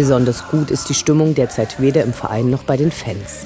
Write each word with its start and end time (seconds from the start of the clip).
Besonders 0.00 0.48
gut 0.48 0.70
ist 0.70 0.88
die 0.88 0.94
Stimmung 0.94 1.34
derzeit 1.34 1.78
weder 1.78 2.02
im 2.02 2.14
Verein 2.14 2.48
noch 2.48 2.62
bei 2.62 2.78
den 2.78 2.90
Fans. 2.90 3.44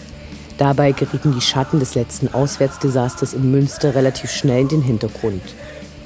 Dabei 0.56 0.92
gerieten 0.92 1.32
die 1.32 1.40
Schatten 1.40 1.80
des 1.80 1.96
letzten 1.96 2.32
Auswärtsdesasters 2.32 3.34
in 3.34 3.50
Münster 3.50 3.96
relativ 3.96 4.30
schnell 4.30 4.60
in 4.60 4.68
den 4.68 4.82
Hintergrund. 4.82 5.42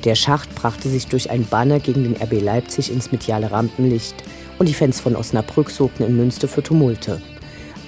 Der 0.04 0.14
Schacht 0.14 0.54
brachte 0.54 0.88
sich 0.88 1.06
durch 1.06 1.28
ein 1.28 1.44
Banner 1.44 1.80
gegen 1.80 2.02
den 2.02 2.16
RB 2.16 2.40
Leipzig 2.40 2.90
ins 2.90 3.12
mediale 3.12 3.50
Rampenlicht 3.50 4.14
und 4.58 4.70
die 4.70 4.72
Fans 4.72 5.00
von 5.00 5.16
Osnabrück 5.16 5.68
sorgten 5.68 6.06
in 6.06 6.16
Münster 6.16 6.48
für 6.48 6.62
Tumulte. 6.62 7.20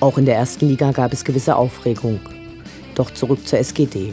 Auch 0.00 0.18
in 0.18 0.26
der 0.26 0.36
ersten 0.36 0.68
Liga 0.68 0.92
gab 0.92 1.14
es 1.14 1.24
gewisse 1.24 1.56
Aufregung. 1.56 2.20
Doch 2.94 3.10
zurück 3.10 3.48
zur 3.48 3.58
SGD. 3.58 4.12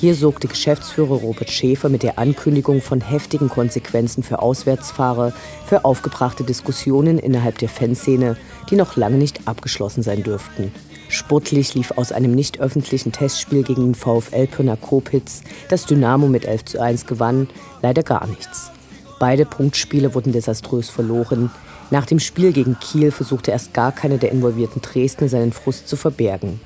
Hier 0.00 0.14
sorgte 0.14 0.48
Geschäftsführer 0.48 1.16
Robert 1.16 1.50
Schäfer 1.50 1.90
mit 1.90 2.02
der 2.02 2.18
Ankündigung 2.18 2.80
von 2.80 3.02
heftigen 3.02 3.50
Konsequenzen 3.50 4.22
für 4.22 4.40
Auswärtsfahrer 4.40 5.34
für 5.66 5.84
aufgebrachte 5.84 6.42
Diskussionen 6.42 7.18
innerhalb 7.18 7.58
der 7.58 7.68
Fanszene, 7.68 8.38
die 8.70 8.76
noch 8.76 8.96
lange 8.96 9.18
nicht 9.18 9.46
abgeschlossen 9.46 10.02
sein 10.02 10.22
dürften. 10.22 10.72
Sportlich 11.10 11.74
lief 11.74 11.90
aus 11.90 12.12
einem 12.12 12.34
nicht 12.34 12.60
öffentlichen 12.60 13.12
Testspiel 13.12 13.62
gegen 13.62 13.92
den 13.92 13.94
VfL 13.94 14.46
Pirna 14.46 14.76
Kopitz, 14.76 15.42
das 15.68 15.84
Dynamo 15.84 16.28
mit 16.28 16.46
11 16.46 16.64
zu 16.64 16.80
1 16.80 17.04
gewann, 17.04 17.50
leider 17.82 18.02
gar 18.02 18.26
nichts. 18.26 18.70
Beide 19.18 19.44
Punktspiele 19.44 20.14
wurden 20.14 20.32
desaströs 20.32 20.88
verloren. 20.88 21.50
Nach 21.90 22.06
dem 22.06 22.20
Spiel 22.20 22.54
gegen 22.54 22.78
Kiel 22.80 23.10
versuchte 23.10 23.50
erst 23.50 23.74
gar 23.74 23.92
keiner 23.92 24.16
der 24.16 24.32
involvierten 24.32 24.80
Dresdner 24.80 25.28
seinen 25.28 25.52
Frust 25.52 25.88
zu 25.88 25.96
verbergen. 25.96 26.58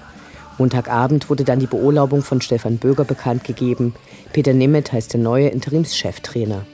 Montagabend 0.59 1.31
wurde 1.31 1.45
dann 1.45 1.59
die 1.59 1.67
Beurlaubung 1.67 2.23
von 2.23 2.41
Stefan 2.41 2.79
Böger 2.79 3.05
bekannt 3.05 3.45
gegeben. 3.45 3.95
Peter 4.33 4.53
Nemeth 4.53 4.93
heißt 4.93 5.13
der 5.13 5.21
neue 5.21 5.49
Interimscheftrainer. 5.49 6.65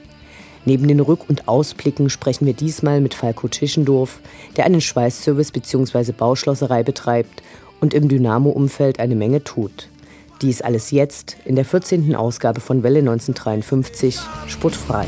Neben 0.65 0.87
den 0.87 0.99
Rück- 0.99 1.27
und 1.27 1.47
Ausblicken 1.47 2.09
sprechen 2.09 2.45
wir 2.45 2.53
diesmal 2.53 3.01
mit 3.01 3.15
Falco 3.15 3.47
Tischendorf, 3.47 4.19
der 4.57 4.65
einen 4.65 4.81
Schweißservice 4.81 5.51
bzw. 5.51 6.11
Bauschlosserei 6.11 6.83
betreibt 6.83 7.41
und 7.79 7.95
im 7.95 8.07
Dynamo-Umfeld 8.07 8.99
eine 8.99 9.15
Menge 9.15 9.43
tut. 9.43 9.89
Dies 10.41 10.61
alles 10.61 10.91
jetzt 10.91 11.37
in 11.45 11.55
der 11.55 11.65
14. 11.65 12.15
Ausgabe 12.15 12.61
von 12.61 12.83
Welle 12.83 12.99
1953, 12.99 14.19
Sportfrei. 14.47 15.07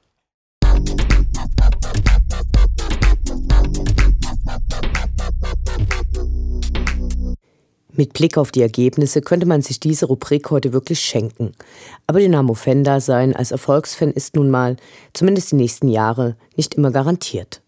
Mit 8.01 8.13
Blick 8.13 8.35
auf 8.39 8.49
die 8.49 8.63
Ergebnisse 8.63 9.21
könnte 9.21 9.45
man 9.45 9.61
sich 9.61 9.79
diese 9.79 10.07
Rubrik 10.07 10.49
heute 10.49 10.73
wirklich 10.73 11.01
schenken. 11.01 11.51
Aber 12.07 12.17
Dynamo-Fan 12.17 12.99
sein 12.99 13.35
als 13.35 13.51
Erfolgsfan 13.51 14.09
ist 14.09 14.35
nun 14.35 14.49
mal, 14.49 14.75
zumindest 15.13 15.51
die 15.51 15.57
nächsten 15.57 15.87
Jahre, 15.87 16.35
nicht 16.55 16.73
immer 16.73 16.89
garantiert. 16.89 17.61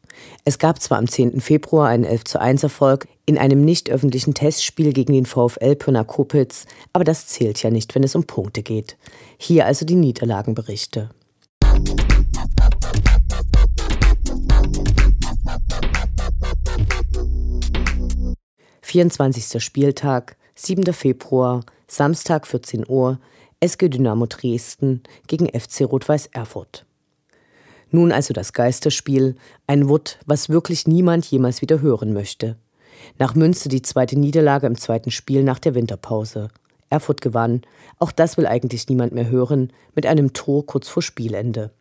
Es 0.43 0.57
gab 0.57 0.81
zwar 0.81 0.97
am 0.97 1.07
10. 1.07 1.39
Februar 1.39 1.89
einen 1.89 2.03
11 2.03 2.23
zu 2.23 2.41
1 2.41 2.63
Erfolg 2.63 3.07
in 3.27 3.37
einem 3.37 3.63
nicht 3.63 3.91
öffentlichen 3.91 4.33
Testspiel 4.33 4.91
gegen 4.91 5.13
den 5.13 5.27
VfL 5.27 5.75
Pirna 5.75 6.03
Kopitz, 6.03 6.65
aber 6.93 7.03
das 7.03 7.27
zählt 7.27 7.61
ja 7.61 7.69
nicht, 7.69 7.93
wenn 7.93 8.03
es 8.03 8.15
um 8.15 8.23
Punkte 8.23 8.63
geht. 8.63 8.97
Hier 9.37 9.67
also 9.67 9.85
die 9.85 9.93
Niederlagenberichte. 9.93 11.11
24. 18.93 19.59
Spieltag, 19.59 20.37
7. 20.53 20.93
Februar, 20.93 21.61
Samstag 21.87 22.45
14 22.45 22.85
Uhr, 22.87 23.17
SG 23.59 23.89
Dynamo 23.89 24.27
Dresden 24.27 25.01
gegen 25.25 25.47
FC 25.47 25.81
Rot-Weiß 25.81 26.27
Erfurt. 26.27 26.85
Nun 27.89 28.11
also 28.11 28.35
das 28.35 28.53
Geisterspiel, 28.53 29.35
ein 29.65 29.89
Wort, 29.89 30.19
was 30.27 30.49
wirklich 30.49 30.85
niemand 30.85 31.25
jemals 31.25 31.63
wieder 31.63 31.81
hören 31.81 32.13
möchte. 32.13 32.55
Nach 33.17 33.33
Münster 33.33 33.67
die 33.67 33.81
zweite 33.81 34.15
Niederlage 34.19 34.67
im 34.67 34.77
zweiten 34.77 35.09
Spiel 35.09 35.41
nach 35.41 35.57
der 35.57 35.73
Winterpause. 35.73 36.49
Erfurt 36.91 37.21
gewann, 37.21 37.63
auch 37.97 38.11
das 38.11 38.37
will 38.37 38.45
eigentlich 38.45 38.87
niemand 38.89 39.11
mehr 39.11 39.27
hören, 39.27 39.73
mit 39.95 40.05
einem 40.05 40.33
Tor 40.33 40.67
kurz 40.67 40.87
vor 40.87 41.01
Spielende. 41.01 41.71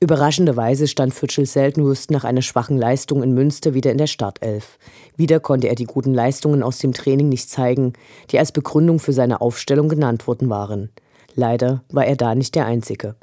Überraschenderweise 0.00 0.88
stand 0.88 1.14
Fütschel 1.14 1.46
Seltenhust 1.46 2.10
nach 2.10 2.24
einer 2.24 2.42
schwachen 2.42 2.76
Leistung 2.76 3.22
in 3.22 3.32
Münster 3.32 3.74
wieder 3.74 3.92
in 3.92 3.98
der 3.98 4.06
Startelf. 4.06 4.78
Wieder 5.16 5.40
konnte 5.40 5.68
er 5.68 5.74
die 5.74 5.86
guten 5.86 6.12
Leistungen 6.12 6.62
aus 6.62 6.78
dem 6.78 6.92
Training 6.92 7.28
nicht 7.28 7.48
zeigen, 7.48 7.92
die 8.30 8.38
als 8.38 8.52
Begründung 8.52 8.98
für 8.98 9.12
seine 9.12 9.40
Aufstellung 9.40 9.88
genannt 9.88 10.26
worden 10.26 10.50
waren. 10.50 10.90
Leider 11.34 11.82
war 11.90 12.06
er 12.06 12.16
da 12.16 12.34
nicht 12.34 12.54
der 12.54 12.66
Einzige. 12.66 13.16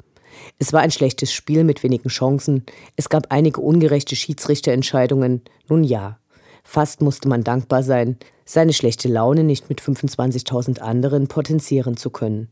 Es 0.58 0.72
war 0.72 0.80
ein 0.80 0.90
schlechtes 0.90 1.32
Spiel 1.32 1.62
mit 1.62 1.82
wenigen 1.82 2.08
Chancen, 2.08 2.64
es 2.96 3.08
gab 3.08 3.26
einige 3.30 3.60
ungerechte 3.60 4.16
Schiedsrichterentscheidungen, 4.16 5.42
nun 5.68 5.84
ja. 5.84 6.18
Fast 6.64 7.02
musste 7.02 7.28
man 7.28 7.44
dankbar 7.44 7.82
sein, 7.82 8.16
seine 8.44 8.72
schlechte 8.72 9.08
Laune 9.08 9.44
nicht 9.44 9.68
mit 9.68 9.80
25.000 9.80 10.78
anderen 10.78 11.28
potenzieren 11.28 11.96
zu 11.96 12.10
können. 12.10 12.48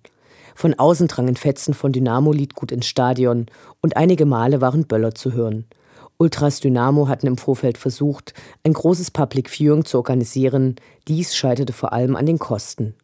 Von 0.54 0.74
außen 0.74 1.08
drangen 1.08 1.36
Fetzen 1.36 1.74
von 1.74 1.92
Dynamo-Lied 1.92 2.54
gut 2.54 2.72
ins 2.72 2.86
Stadion 2.86 3.46
und 3.80 3.96
einige 3.96 4.26
Male 4.26 4.60
waren 4.60 4.86
Böller 4.86 5.14
zu 5.14 5.32
hören. 5.32 5.64
Ultras 6.18 6.60
Dynamo 6.60 7.08
hatten 7.08 7.26
im 7.26 7.38
Vorfeld 7.38 7.78
versucht, 7.78 8.34
ein 8.62 8.74
großes 8.74 9.10
Public 9.10 9.48
Viewing 9.48 9.86
zu 9.86 9.96
organisieren. 9.96 10.76
Dies 11.08 11.34
scheiterte 11.34 11.72
vor 11.72 11.94
allem 11.94 12.14
an 12.14 12.26
den 12.26 12.38
Kosten. 12.38 12.94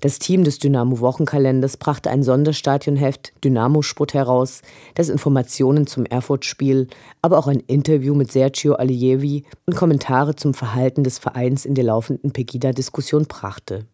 Das 0.00 0.18
Team 0.18 0.44
des 0.44 0.58
Dynamo-Wochenkalenders 0.58 1.78
brachte 1.78 2.10
ein 2.10 2.22
Sonderstadionheft 2.22 3.32
Dynamo-Sport 3.44 4.14
heraus, 4.14 4.62
das 4.94 5.08
Informationen 5.08 5.86
zum 5.86 6.04
Erfurt-Spiel, 6.04 6.88
aber 7.22 7.38
auch 7.38 7.46
ein 7.46 7.60
Interview 7.60 8.14
mit 8.14 8.30
Sergio 8.30 8.74
Allievi 8.74 9.44
und 9.64 9.76
Kommentare 9.76 10.36
zum 10.36 10.52
Verhalten 10.52 11.02
des 11.02 11.18
Vereins 11.18 11.64
in 11.64 11.74
der 11.74 11.84
laufenden 11.84 12.32
Pegida-Diskussion 12.32 13.24
brachte. 13.26 13.86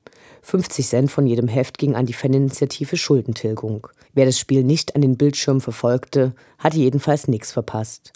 50 0.43 0.87
Cent 0.87 1.11
von 1.11 1.27
jedem 1.27 1.49
Heft 1.49 1.79
ging 1.79 1.95
an 1.95 2.07
die 2.07 2.13
Faninitiative 2.13 2.97
Schuldentilgung. 2.97 3.87
Wer 4.13 4.27
das 4.27 4.39
Spiel 4.39 4.65
nicht 4.65 4.95
an 4.95 5.01
den 5.01 5.17
Bildschirmen 5.17 5.61
verfolgte, 5.61 6.35
hatte 6.59 6.79
jedenfalls 6.79 7.29
nichts 7.29 7.53
verpasst. 7.53 8.13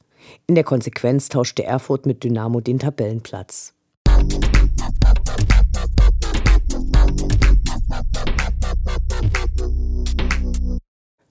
In 0.46 0.56
der 0.56 0.64
Konsequenz 0.64 1.28
tauschte 1.28 1.64
Erfurt 1.64 2.04
mit 2.04 2.24
Dynamo 2.24 2.60
den 2.60 2.80
Tabellenplatz. 2.80 3.72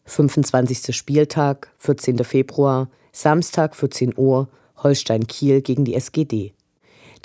25. 0.06 0.96
Spieltag, 0.96 1.74
14. 1.78 2.24
Februar, 2.24 2.90
Samstag 3.12 3.76
14 3.76 4.14
Uhr, 4.16 4.48
Holstein-Kiel 4.78 5.62
gegen 5.62 5.84
die 5.84 5.96
SGD. 5.96 6.54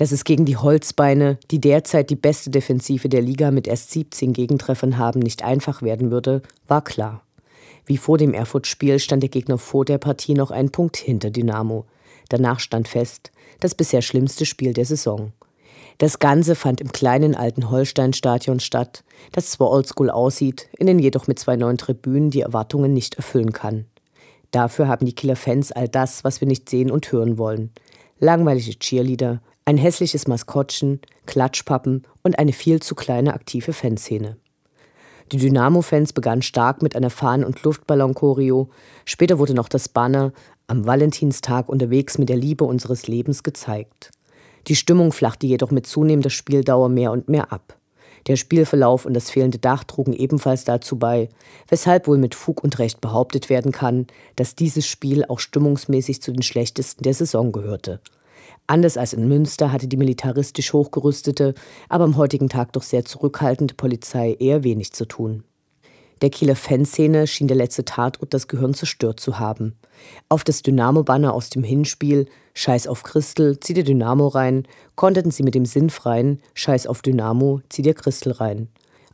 Dass 0.00 0.12
es 0.12 0.24
gegen 0.24 0.46
die 0.46 0.56
Holzbeine, 0.56 1.36
die 1.50 1.60
derzeit 1.60 2.08
die 2.08 2.16
beste 2.16 2.48
Defensive 2.48 3.10
der 3.10 3.20
Liga 3.20 3.50
mit 3.50 3.68
erst 3.68 3.90
17 3.90 4.32
Gegentreffern 4.32 4.96
haben, 4.96 5.20
nicht 5.20 5.44
einfach 5.44 5.82
werden 5.82 6.10
würde, 6.10 6.40
war 6.66 6.82
klar. 6.82 7.22
Wie 7.84 7.98
vor 7.98 8.16
dem 8.16 8.32
Erfurt-Spiel 8.32 8.98
stand 8.98 9.22
der 9.22 9.28
Gegner 9.28 9.58
vor 9.58 9.84
der 9.84 9.98
Partie 9.98 10.32
noch 10.32 10.52
einen 10.52 10.70
Punkt 10.70 10.96
hinter 10.96 11.28
Dynamo. 11.28 11.84
Danach 12.30 12.60
stand 12.60 12.88
fest, 12.88 13.30
das 13.60 13.74
bisher 13.74 14.00
schlimmste 14.00 14.46
Spiel 14.46 14.72
der 14.72 14.86
Saison. 14.86 15.32
Das 15.98 16.18
Ganze 16.18 16.54
fand 16.54 16.80
im 16.80 16.92
kleinen 16.92 17.34
alten 17.34 17.70
Holstein-Stadion 17.70 18.60
statt, 18.60 19.04
das 19.32 19.50
zwar 19.50 19.68
oldschool 19.68 20.08
aussieht, 20.08 20.70
in 20.78 20.86
den 20.86 20.98
jedoch 20.98 21.26
mit 21.26 21.38
zwei 21.38 21.56
neuen 21.56 21.76
Tribünen 21.76 22.30
die 22.30 22.40
Erwartungen 22.40 22.94
nicht 22.94 23.16
erfüllen 23.16 23.52
kann. 23.52 23.84
Dafür 24.50 24.88
haben 24.88 25.04
die 25.04 25.14
Killer-Fans 25.14 25.72
all 25.72 25.88
das, 25.88 26.24
was 26.24 26.40
wir 26.40 26.48
nicht 26.48 26.70
sehen 26.70 26.90
und 26.90 27.12
hören 27.12 27.36
wollen. 27.36 27.70
Langweilige 28.18 28.78
Cheerleader, 28.78 29.42
ein 29.64 29.76
hässliches 29.76 30.26
Maskottchen, 30.26 31.00
Klatschpappen 31.26 32.06
und 32.22 32.38
eine 32.38 32.52
viel 32.52 32.80
zu 32.80 32.94
kleine 32.94 33.34
aktive 33.34 33.72
Fanszene. 33.72 34.36
Die 35.32 35.36
Dynamo-Fans 35.36 36.12
begannen 36.12 36.42
stark 36.42 36.82
mit 36.82 36.96
einer 36.96 37.10
Fahnen- 37.10 37.44
und 37.44 37.62
Luftballon-Choreo. 37.62 38.68
Später 39.04 39.38
wurde 39.38 39.54
noch 39.54 39.68
das 39.68 39.88
Banner 39.88 40.32
am 40.66 40.86
Valentinstag 40.86 41.68
unterwegs 41.68 42.18
mit 42.18 42.28
der 42.28 42.36
Liebe 42.36 42.64
unseres 42.64 43.06
Lebens 43.06 43.42
gezeigt. 43.42 44.10
Die 44.66 44.76
Stimmung 44.76 45.12
flachte 45.12 45.46
jedoch 45.46 45.70
mit 45.70 45.86
zunehmender 45.86 46.30
Spieldauer 46.30 46.88
mehr 46.88 47.12
und 47.12 47.28
mehr 47.28 47.52
ab. 47.52 47.76
Der 48.26 48.36
Spielverlauf 48.36 49.06
und 49.06 49.14
das 49.14 49.30
fehlende 49.30 49.58
Dach 49.58 49.84
trugen 49.84 50.12
ebenfalls 50.12 50.64
dazu 50.64 50.98
bei, 50.98 51.28
weshalb 51.68 52.06
wohl 52.06 52.18
mit 52.18 52.34
Fug 52.34 52.62
und 52.62 52.78
Recht 52.78 53.00
behauptet 53.00 53.48
werden 53.48 53.72
kann, 53.72 54.06
dass 54.36 54.56
dieses 54.56 54.86
Spiel 54.86 55.24
auch 55.24 55.38
stimmungsmäßig 55.38 56.20
zu 56.20 56.32
den 56.32 56.42
schlechtesten 56.42 57.02
der 57.02 57.14
Saison 57.14 57.52
gehörte. 57.52 58.00
Anders 58.70 58.96
als 58.96 59.14
in 59.14 59.26
Münster 59.26 59.72
hatte 59.72 59.88
die 59.88 59.96
militaristisch 59.96 60.72
hochgerüstete, 60.72 61.54
aber 61.88 62.04
am 62.04 62.16
heutigen 62.16 62.48
Tag 62.48 62.72
doch 62.72 62.84
sehr 62.84 63.04
zurückhaltende 63.04 63.74
Polizei 63.74 64.36
eher 64.38 64.62
wenig 64.62 64.92
zu 64.92 65.06
tun. 65.06 65.42
Der 66.22 66.30
Kieler 66.30 66.54
Fanszene 66.54 67.26
schien 67.26 67.48
der 67.48 67.56
letzte 67.56 67.84
Tatort 67.84 68.32
das 68.32 68.46
Gehirn 68.46 68.72
zerstört 68.72 69.18
zu 69.18 69.40
haben. 69.40 69.74
Auf 70.28 70.44
das 70.44 70.62
Dynamo-Banner 70.62 71.34
aus 71.34 71.50
dem 71.50 71.64
Hinspiel 71.64 72.26
Scheiß 72.54 72.86
auf 72.86 73.02
Christel, 73.02 73.58
zieh 73.58 73.74
dir 73.74 73.82
Dynamo 73.82 74.28
rein, 74.28 74.68
konterten 74.94 75.32
sie 75.32 75.42
mit 75.42 75.56
dem 75.56 75.64
sinnfreien 75.64 76.40
Scheiß 76.54 76.86
auf 76.86 77.02
Dynamo, 77.02 77.62
zieh 77.70 77.82
dir 77.82 77.94
Christel 77.94 78.30
rein. 78.30 78.68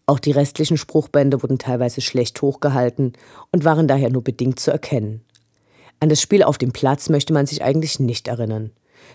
Auch 0.05 0.19
die 0.19 0.33
restlichen 0.33 0.77
Spruchbände 0.77 1.43
wurden 1.43 1.57
teilweise 1.57 2.03
schlecht 2.03 2.43
hochgehalten 2.43 3.15
und 3.53 3.65
waren 3.65 3.89
daher 3.89 4.11
nur 4.11 4.23
bedingt 4.23 4.61
zu 4.61 4.71
erkennen. 4.71 5.23
An 5.99 6.11
das 6.11 6.21
Spiel 6.21 6.43
auf 6.43 6.59
dem 6.59 6.73
Platz 6.73 7.09
möchte 7.09 7.33
man 7.33 7.47
sich 7.47 7.63
eigentlich 7.63 7.99
nicht 7.99 8.29
erinnern. 8.29 8.73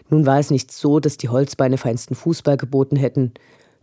Nun 0.09 0.25
war 0.25 0.39
es 0.39 0.51
nicht 0.51 0.71
so, 0.71 0.99
dass 0.99 1.17
die 1.17 1.29
Holzbeine 1.29 1.77
feinsten 1.77 2.15
Fußball 2.15 2.57
geboten 2.57 2.95
hätten. 2.95 3.33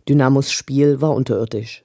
Dynamos 0.07 0.51
Spiel 0.51 1.01
war 1.01 1.13
unterirdisch. 1.13 1.83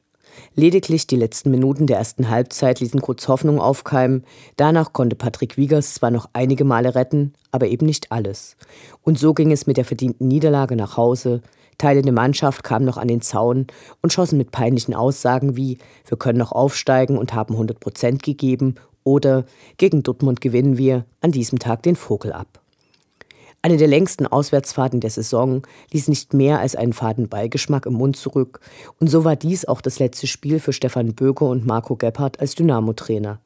Lediglich 0.55 1.07
die 1.07 1.17
letzten 1.17 1.51
Minuten 1.51 1.87
der 1.87 1.99
ersten 1.99 2.29
Halbzeit 2.29 2.81
ließen 2.81 3.01
kurz 3.01 3.29
Hoffnung 3.29 3.61
aufkeimen. 3.61 4.25
Danach 4.57 4.93
konnte 4.93 5.17
Patrick 5.17 5.57
Wiegers 5.57 5.95
zwar 5.95 6.11
noch 6.11 6.29
einige 6.33 6.65
Male 6.65 6.95
retten, 6.95 7.35
aber 7.53 7.67
eben 7.67 7.87
nicht 7.87 8.13
alles. 8.13 8.57
Und 9.03 9.19
so 9.19 9.35
ging 9.35 9.53
es 9.53 9.67
mit 9.67 9.77
der 9.77 9.85
verdienten 9.85 10.29
Niederlage 10.29 10.77
nach 10.77 10.97
Hause. 10.97 11.41
Teile 11.79 12.03
der 12.03 12.13
Mannschaft 12.13 12.63
kamen 12.63 12.85
noch 12.85 12.99
an 12.99 13.09
den 13.09 13.21
Zaun 13.21 13.67
und 14.01 14.13
schossen 14.13 14.39
mit 14.39 14.53
peinlichen 14.53 14.95
Aussagen 14.95 15.57
wie 15.57 15.79
wir 16.07 16.17
können 16.17 16.39
noch 16.39 16.53
aufsteigen 16.53 17.19
und 17.19 17.35
haben 17.35 17.55
100 17.55 17.81
Prozent 17.81 18.23
gegeben 18.23 18.77
oder 19.03 19.45
gegen 19.77 20.03
Dortmund 20.03 20.41
gewinnen 20.41 20.79
wir 20.79 21.05
an 21.21 21.33
diesem 21.33 21.59
Tag 21.59 21.83
den 21.83 21.97
Vogel 21.97 22.33
ab. 22.33 22.64
Eine 23.65 23.79
der 23.79 23.89
längsten 23.89 24.27
Auswärtsfahrten 24.27 25.01
der 25.01 25.09
Saison 25.09 25.63
ließ 25.91 26.09
nicht 26.09 26.35
mehr 26.35 26.61
als 26.61 26.77
einen 26.77 26.93
faden 26.93 27.31
Beigeschmack 27.31 27.87
im 27.87 27.95
Mund 27.95 28.15
zurück, 28.15 28.61
und 29.01 29.09
so 29.09 29.25
war 29.25 29.37
dies 29.37 29.65
auch 29.65 29.81
das 29.81 29.99
letzte 29.99 30.27
Spiel 30.27 30.61
für 30.61 30.75
Stefan 30.75 31.15
Böger 31.15 31.47
und 31.47 31.65
Marco 31.65 31.97
Gebhardt 31.97 32.41
als 32.41 32.55
Dynamo-Trainer. 32.57 33.41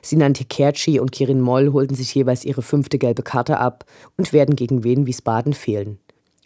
Sinan 0.00 0.32
Tekerci 0.32 0.98
und 0.98 1.12
Kirin 1.12 1.42
Moll 1.42 1.70
holten 1.70 1.94
sich 1.94 2.14
jeweils 2.14 2.46
ihre 2.46 2.62
fünfte 2.62 2.96
gelbe 2.96 3.22
Karte 3.22 3.58
ab 3.58 3.84
und 4.16 4.32
werden 4.32 4.56
gegen 4.56 4.84
Wien 4.84 5.04
Wiesbaden 5.04 5.52
fehlen. 5.52 5.98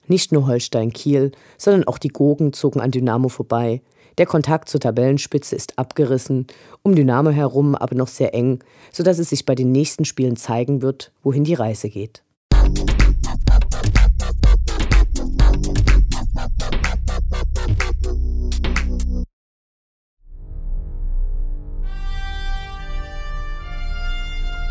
Nicht 0.08 0.32
nur 0.32 0.48
Holstein 0.48 0.92
Kiel, 0.92 1.30
sondern 1.58 1.84
auch 1.84 1.98
die 1.98 2.08
Gogen 2.08 2.52
zogen 2.52 2.80
an 2.80 2.90
Dynamo 2.90 3.28
vorbei. 3.28 3.82
Der 4.18 4.26
Kontakt 4.26 4.68
zur 4.68 4.80
Tabellenspitze 4.80 5.54
ist 5.54 5.78
abgerissen, 5.78 6.48
um 6.82 6.96
Dynamo 6.96 7.30
herum 7.30 7.76
aber 7.76 7.94
noch 7.94 8.08
sehr 8.08 8.34
eng, 8.34 8.64
sodass 8.90 9.20
es 9.20 9.30
sich 9.30 9.46
bei 9.46 9.54
den 9.54 9.70
nächsten 9.70 10.04
Spielen 10.04 10.34
zeigen 10.34 10.82
wird, 10.82 11.12
wohin 11.22 11.44
die 11.44 11.54
Reise 11.54 11.88
geht. 11.88 12.24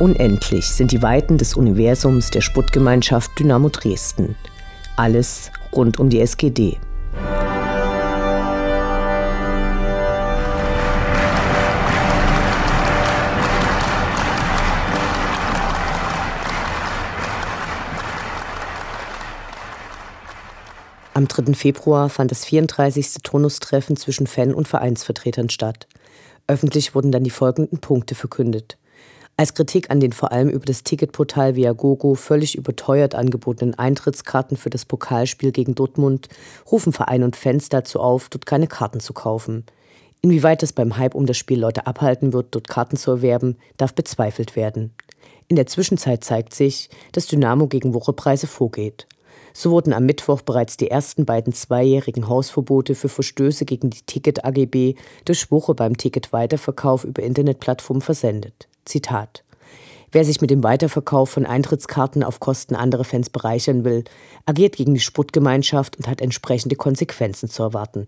Unendlich 0.01 0.65
sind 0.65 0.91
die 0.91 1.03
Weiten 1.03 1.37
des 1.37 1.53
Universums 1.53 2.31
der 2.31 2.41
Sputtgemeinschaft 2.41 3.37
Dynamo 3.37 3.69
Dresden. 3.69 4.35
Alles 4.95 5.51
rund 5.75 5.99
um 5.99 6.09
die 6.09 6.19
SGD. 6.19 6.79
Am 21.13 21.27
3. 21.27 21.53
Februar 21.53 22.09
fand 22.09 22.31
das 22.31 22.43
34. 22.45 23.21
Turnustreffen 23.21 23.95
zwischen 23.97 24.25
Fan- 24.25 24.55
und 24.55 24.67
Vereinsvertretern 24.67 25.49
statt. 25.49 25.87
Öffentlich 26.47 26.95
wurden 26.95 27.11
dann 27.11 27.23
die 27.23 27.29
folgenden 27.29 27.77
Punkte 27.77 28.15
verkündet. 28.15 28.79
Als 29.41 29.55
Kritik 29.55 29.89
an 29.89 29.99
den 29.99 30.13
vor 30.13 30.31
allem 30.31 30.49
über 30.49 30.67
das 30.67 30.83
Ticketportal 30.83 31.55
Viagogo 31.55 32.13
völlig 32.13 32.55
überteuert 32.55 33.15
angebotenen 33.15 33.73
Eintrittskarten 33.73 34.55
für 34.55 34.69
das 34.69 34.85
Pokalspiel 34.85 35.51
gegen 35.51 35.73
Dortmund 35.73 36.29
rufen 36.71 36.93
Verein 36.93 37.23
und 37.23 37.35
Fans 37.35 37.67
dazu 37.67 37.99
auf, 37.99 38.29
dort 38.29 38.45
keine 38.45 38.67
Karten 38.67 38.99
zu 38.99 39.13
kaufen. 39.13 39.65
Inwieweit 40.21 40.61
es 40.61 40.73
beim 40.73 40.95
Hype 40.95 41.15
um 41.15 41.25
das 41.25 41.39
Spiel 41.39 41.59
Leute 41.59 41.87
abhalten 41.87 42.33
wird, 42.33 42.49
dort 42.51 42.67
Karten 42.67 42.97
zu 42.97 43.09
erwerben, 43.09 43.57
darf 43.77 43.95
bezweifelt 43.95 44.55
werden. 44.55 44.93
In 45.47 45.55
der 45.55 45.65
Zwischenzeit 45.65 46.23
zeigt 46.23 46.53
sich, 46.53 46.91
dass 47.11 47.25
Dynamo 47.25 47.65
gegen 47.65 47.95
Wochepreise 47.95 48.45
vorgeht. 48.45 49.07
So 49.53 49.71
wurden 49.71 49.93
am 49.93 50.05
Mittwoch 50.05 50.43
bereits 50.43 50.77
die 50.77 50.91
ersten 50.91 51.25
beiden 51.25 51.51
zweijährigen 51.51 52.27
Hausverbote 52.27 52.93
für 52.93 53.09
Verstöße 53.09 53.65
gegen 53.65 53.89
die 53.89 54.03
Ticket-AGB 54.05 54.93
durch 55.25 55.49
Woche 55.49 55.73
beim 55.73 55.97
Ticketweiterverkauf 55.97 57.05
über 57.05 57.23
Internetplattformen 57.23 58.03
versendet. 58.03 58.67
Zitat. 58.85 59.43
Wer 60.13 60.25
sich 60.25 60.41
mit 60.41 60.49
dem 60.49 60.61
Weiterverkauf 60.61 61.29
von 61.29 61.45
Eintrittskarten 61.45 62.23
auf 62.23 62.41
Kosten 62.41 62.75
anderer 62.75 63.05
Fans 63.05 63.29
bereichern 63.29 63.85
will, 63.85 64.03
agiert 64.45 64.75
gegen 64.75 64.93
die 64.93 64.99
Sportgemeinschaft 64.99 65.97
und 65.97 66.07
hat 66.07 66.19
entsprechende 66.19 66.75
Konsequenzen 66.75 67.49
zu 67.49 67.63
erwarten. 67.63 68.07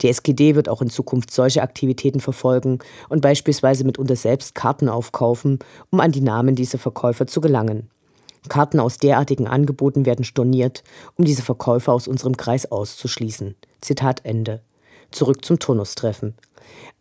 Die 0.00 0.08
SGD 0.08 0.54
wird 0.54 0.68
auch 0.68 0.80
in 0.80 0.90
Zukunft 0.90 1.32
solche 1.32 1.62
Aktivitäten 1.62 2.20
verfolgen 2.20 2.78
und 3.08 3.20
beispielsweise 3.20 3.84
mitunter 3.84 4.14
selbst 4.14 4.54
Karten 4.54 4.88
aufkaufen, 4.88 5.58
um 5.90 5.98
an 5.98 6.12
die 6.12 6.20
Namen 6.20 6.54
dieser 6.54 6.78
Verkäufer 6.78 7.26
zu 7.26 7.40
gelangen. 7.40 7.90
Karten 8.48 8.78
aus 8.80 8.98
derartigen 8.98 9.48
Angeboten 9.48 10.06
werden 10.06 10.24
storniert, 10.24 10.84
um 11.16 11.24
diese 11.24 11.42
Verkäufer 11.42 11.92
aus 11.92 12.08
unserem 12.08 12.36
Kreis 12.36 12.70
auszuschließen. 12.70 13.56
Zitat 13.80 14.24
Ende. 14.24 14.62
Zurück 15.10 15.44
zum 15.44 15.58
Turnustreffen. 15.58 16.34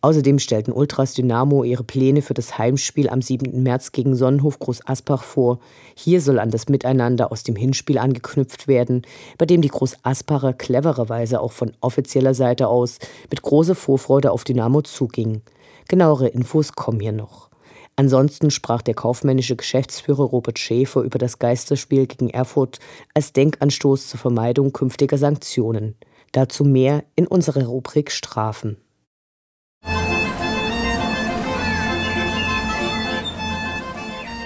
Außerdem 0.02 0.40
stellten 0.40 0.72
Ultras 0.72 1.14
Dynamo 1.14 1.64
ihre 1.64 1.84
Pläne 1.84 2.22
für 2.22 2.34
das 2.34 2.58
Heimspiel 2.58 3.10
am 3.10 3.22
7. 3.22 3.62
März 3.62 3.92
gegen 3.92 4.16
Sonnenhof 4.16 4.58
Groß 4.58 4.88
Asbach 4.88 5.24
vor. 5.24 5.60
Hier 5.94 6.22
soll 6.22 6.40
an 6.40 6.52
das 6.52 6.70
Miteinander 6.70 7.32
aus 7.32 7.44
dem 7.44 7.56
Hinspiel 7.56 7.98
angeknüpft 7.98 8.68
werden, 8.68 9.02
bei 9.38 9.46
dem 9.46 9.62
die 9.62 9.68
Groß 9.68 9.98
Asbacher 10.04 10.54
clevererweise 10.54 11.42
auch 11.42 11.52
von 11.52 11.74
offizieller 11.82 12.34
Seite 12.34 12.70
aus 12.70 13.00
mit 13.30 13.42
großer 13.42 13.76
Vorfreude 13.76 14.32
auf 14.32 14.46
Dynamo 14.46 14.82
zuging. 14.82 15.42
Genauere 15.90 16.30
Infos 16.30 16.74
kommen 16.74 17.02
hier 17.02 17.12
noch. 17.12 17.50
Ansonsten 17.98 18.50
sprach 18.50 18.82
der 18.82 18.94
kaufmännische 18.94 19.58
Geschäftsführer 19.58 20.24
Robert 20.24 20.58
Schäfer 20.58 21.02
über 21.02 21.20
das 21.20 21.38
Geisterspiel 21.38 22.08
gegen 22.08 22.30
Erfurt 22.30 22.80
als 23.14 23.34
Denkanstoß 23.34 24.08
zur 24.08 24.20
Vermeidung 24.22 24.72
künftiger 24.72 25.18
Sanktionen. 25.18 25.96
Dazu 26.32 26.64
mehr 26.64 27.04
in 27.16 27.28
unserer 27.28 27.66
Rubrik 27.66 28.12
Strafen. 28.12 28.78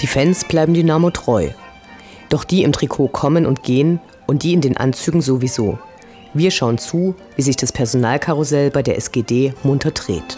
Die 0.01 0.07
Fans 0.07 0.45
bleiben 0.45 0.73
Dynamo 0.73 1.11
treu. 1.11 1.49
Doch 2.29 2.43
die 2.43 2.63
im 2.63 2.71
Trikot 2.71 3.09
kommen 3.09 3.45
und 3.45 3.63
gehen 3.63 3.99
und 4.27 4.43
die 4.43 4.53
in 4.53 4.61
den 4.61 4.75
Anzügen 4.75 5.21
sowieso. 5.21 5.79
Wir 6.33 6.51
schauen 6.51 6.77
zu, 6.77 7.15
wie 7.35 7.41
sich 7.41 7.55
das 7.57 7.71
Personalkarussell 7.71 8.71
bei 8.71 8.81
der 8.81 8.97
SGD 8.97 9.53
munter 9.63 9.91
dreht. 9.91 10.37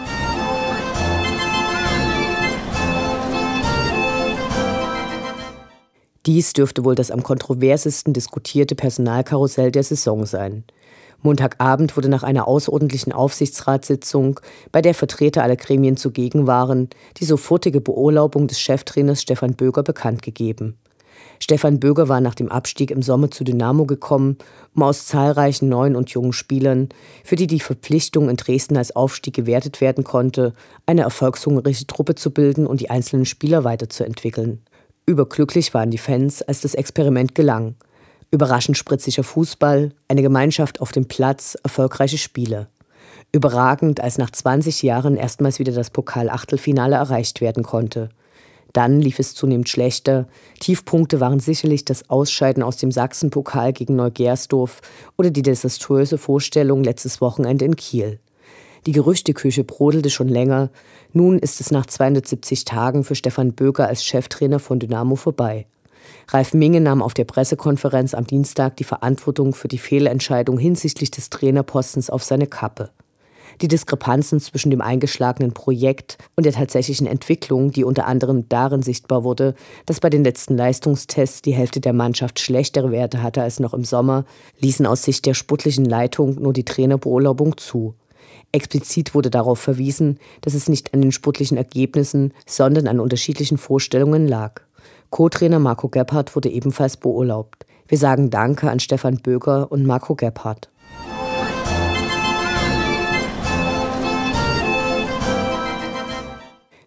Dies 6.25 6.53
dürfte 6.53 6.83
wohl 6.83 6.95
das 6.95 7.11
am 7.11 7.21
kontroversesten 7.21 8.11
diskutierte 8.13 8.75
Personalkarussell 8.75 9.71
der 9.71 9.83
Saison 9.83 10.25
sein. 10.25 10.63
Montagabend 11.25 11.97
wurde 11.97 12.07
nach 12.07 12.23
einer 12.23 12.47
außerordentlichen 12.47 13.11
Aufsichtsratssitzung, 13.11 14.39
bei 14.71 14.81
der 14.81 14.93
Vertreter 14.93 15.43
aller 15.43 15.55
Gremien 15.55 15.97
zugegen 15.97 16.47
waren, 16.47 16.89
die 17.17 17.25
sofortige 17.25 17.81
Beurlaubung 17.81 18.47
des 18.47 18.59
Cheftrainers 18.59 19.23
Stefan 19.23 19.55
Böger 19.55 19.83
bekannt 19.83 20.21
gegeben. 20.21 20.77
Stefan 21.39 21.79
Böger 21.79 22.07
war 22.07 22.21
nach 22.21 22.35
dem 22.35 22.49
Abstieg 22.49 22.91
im 22.91 23.01
Sommer 23.01 23.31
zu 23.31 23.43
Dynamo 23.43 23.85
gekommen, 23.85 24.37
um 24.73 24.83
aus 24.83 25.07
zahlreichen 25.07 25.67
neuen 25.67 25.95
und 25.95 26.11
jungen 26.11 26.31
Spielern, 26.31 26.89
für 27.23 27.35
die 27.35 27.47
die 27.47 27.59
Verpflichtung 27.59 28.29
in 28.29 28.37
Dresden 28.37 28.77
als 28.77 28.95
Aufstieg 28.95 29.33
gewertet 29.33 29.81
werden 29.81 30.03
konnte, 30.03 30.53
eine 30.85 31.01
erfolgshungrige 31.01 31.87
Truppe 31.87 32.15
zu 32.15 32.31
bilden 32.31 32.67
und 32.67 32.79
die 32.81 32.89
einzelnen 32.89 33.25
Spieler 33.25 33.63
weiterzuentwickeln. 33.63 34.61
Überglücklich 35.05 35.73
waren 35.73 35.91
die 35.91 35.97
Fans, 35.97 36.41
als 36.41 36.61
das 36.61 36.75
Experiment 36.75 37.35
gelang. 37.35 37.75
Überraschend 38.31 38.77
spritziger 38.77 39.23
Fußball, 39.23 39.91
eine 40.07 40.21
Gemeinschaft 40.21 40.81
auf 40.81 40.91
dem 40.91 41.07
Platz, 41.07 41.57
erfolgreiche 41.63 42.17
Spiele. 42.17 42.67
Überragend, 43.31 44.01
als 44.01 44.17
nach 44.17 44.31
20 44.31 44.81
Jahren 44.81 45.17
erstmals 45.17 45.59
wieder 45.59 45.73
das 45.73 45.89
Pokal-Achtelfinale 45.89 46.95
erreicht 46.95 47.41
werden 47.41 47.63
konnte. 47.63 48.09
Dann 48.73 49.01
lief 49.01 49.19
es 49.19 49.35
zunehmend 49.35 49.69
schlechter. 49.69 50.27
Tiefpunkte 50.59 51.21
waren 51.21 51.39
sicherlich 51.39 51.85
das 51.85 52.09
Ausscheiden 52.09 52.61
aus 52.61 52.77
dem 52.77 52.91
Sachsenpokal 52.91 53.71
gegen 53.71 53.95
Neugersdorf 53.95 54.81
oder 55.17 55.29
die 55.29 55.43
desaströse 55.43 56.17
Vorstellung 56.17 56.83
letztes 56.83 57.21
Wochenende 57.21 57.63
in 57.63 57.77
Kiel. 57.77 58.19
Die 58.85 58.91
Gerüchteküche 58.91 59.63
brodelte 59.63 60.09
schon 60.09 60.27
länger. 60.27 60.69
Nun 61.13 61.39
ist 61.39 61.61
es 61.61 61.71
nach 61.71 61.85
270 61.85 62.65
Tagen 62.65 63.03
für 63.03 63.15
Stefan 63.15 63.53
Böker 63.53 63.87
als 63.87 64.03
Cheftrainer 64.03 64.59
von 64.59 64.79
Dynamo 64.79 65.15
vorbei. 65.15 65.67
Ralf 66.29 66.53
Minge 66.53 66.81
nahm 66.81 67.01
auf 67.01 67.13
der 67.13 67.25
Pressekonferenz 67.25 68.13
am 68.13 68.27
Dienstag 68.27 68.77
die 68.77 68.83
Verantwortung 68.83 69.53
für 69.53 69.67
die 69.67 69.77
Fehlentscheidung 69.77 70.57
hinsichtlich 70.57 71.11
des 71.11 71.29
Trainerpostens 71.29 72.09
auf 72.09 72.23
seine 72.23 72.47
Kappe. 72.47 72.91
Die 73.61 73.67
Diskrepanzen 73.67 74.39
zwischen 74.39 74.69
dem 74.69 74.81
eingeschlagenen 74.81 75.53
Projekt 75.53 76.17
und 76.35 76.45
der 76.45 76.53
tatsächlichen 76.53 77.07
Entwicklung, 77.07 77.71
die 77.71 77.83
unter 77.83 78.05
anderem 78.05 78.49
darin 78.49 78.81
sichtbar 78.81 79.23
wurde, 79.23 79.55
dass 79.85 79.99
bei 80.01 80.09
den 80.09 80.23
letzten 80.23 80.57
Leistungstests 80.57 81.41
die 81.41 81.53
Hälfte 81.53 81.79
der 81.79 81.93
Mannschaft 81.93 82.39
schlechtere 82.39 82.91
Werte 82.91 83.23
hatte 83.23 83.41
als 83.41 83.59
noch 83.59 83.73
im 83.73 83.85
Sommer, 83.85 84.25
ließen 84.59 84.85
aus 84.85 85.03
Sicht 85.03 85.25
der 85.25 85.33
sportlichen 85.33 85.85
Leitung 85.85 86.35
nur 86.35 86.53
die 86.53 86.65
Trainerbeurlaubung 86.65 87.57
zu. 87.57 87.95
Explizit 88.51 89.13
wurde 89.13 89.29
darauf 89.29 89.59
verwiesen, 89.59 90.19
dass 90.41 90.53
es 90.53 90.69
nicht 90.69 90.93
an 90.93 91.01
den 91.01 91.11
sportlichen 91.11 91.57
Ergebnissen, 91.57 92.33
sondern 92.45 92.87
an 92.87 92.99
unterschiedlichen 92.99 93.57
Vorstellungen 93.57 94.27
lag. 94.27 94.61
Co-Trainer 95.09 95.59
Marco 95.59 95.87
Gebhardt 95.87 96.35
wurde 96.35 96.49
ebenfalls 96.49 96.97
beurlaubt. 96.97 97.65
Wir 97.87 97.97
sagen 97.97 98.29
Danke 98.29 98.69
an 98.69 98.79
Stefan 98.79 99.17
Böger 99.17 99.71
und 99.71 99.85
Marco 99.85 100.15
Gebhardt. 100.15 100.69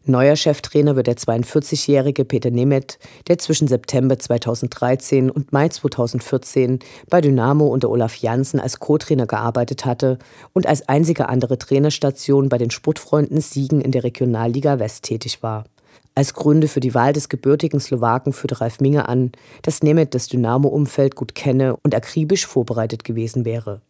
Neuer 0.08 0.36
Cheftrainer 0.36 0.96
wird 0.96 1.06
der 1.06 1.18
42-jährige 1.18 2.24
Peter 2.24 2.50
Nemeth, 2.50 2.98
der 3.28 3.36
zwischen 3.36 3.68
September 3.68 4.18
2013 4.18 5.30
und 5.30 5.52
Mai 5.52 5.68
2014 5.68 6.78
bei 7.10 7.20
Dynamo 7.20 7.66
unter 7.66 7.90
Olaf 7.90 8.16
Janssen 8.16 8.58
als 8.58 8.80
Co-Trainer 8.80 9.26
gearbeitet 9.26 9.84
hatte 9.84 10.18
und 10.54 10.66
als 10.66 10.88
einzige 10.88 11.28
andere 11.28 11.58
Trainerstation 11.58 12.48
bei 12.48 12.56
den 12.56 12.70
Sportfreunden 12.70 13.42
Siegen 13.42 13.82
in 13.82 13.92
der 13.92 14.02
Regionalliga 14.02 14.78
West 14.78 15.04
tätig 15.04 15.42
war. 15.42 15.64
Als 16.18 16.34
Gründe 16.34 16.66
für 16.66 16.80
die 16.80 16.94
Wahl 16.94 17.12
des 17.12 17.28
gebürtigen 17.28 17.78
Slowaken 17.78 18.32
führte 18.32 18.60
Ralf 18.60 18.80
Minge 18.80 19.08
an, 19.08 19.30
dass 19.62 19.84
Nemeth 19.84 20.16
das 20.16 20.26
Dynamo-Umfeld 20.26 21.14
gut 21.14 21.36
kenne 21.36 21.76
und 21.84 21.94
akribisch 21.94 22.44
vorbereitet 22.44 23.04
gewesen 23.04 23.44
wäre. 23.44 23.82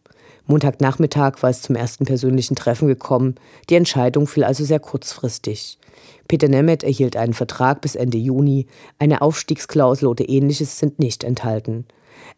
Montagnachmittag 0.45 1.41
war 1.41 1.49
es 1.49 1.63
zum 1.63 1.75
ersten 1.75 2.05
persönlichen 2.05 2.55
Treffen 2.55 2.87
gekommen. 2.87 3.33
Die 3.71 3.73
Entscheidung 3.73 4.27
fiel 4.27 4.43
also 4.43 4.63
sehr 4.63 4.79
kurzfristig. 4.79 5.79
Peter 6.27 6.47
Nemeth 6.47 6.83
erhielt 6.83 7.17
einen 7.17 7.33
Vertrag 7.33 7.81
bis 7.81 7.95
Ende 7.95 8.19
Juni. 8.19 8.67
Eine 8.99 9.23
Aufstiegsklausel 9.23 10.07
oder 10.07 10.29
ähnliches 10.29 10.77
sind 10.77 10.99
nicht 10.99 11.23
enthalten. 11.23 11.87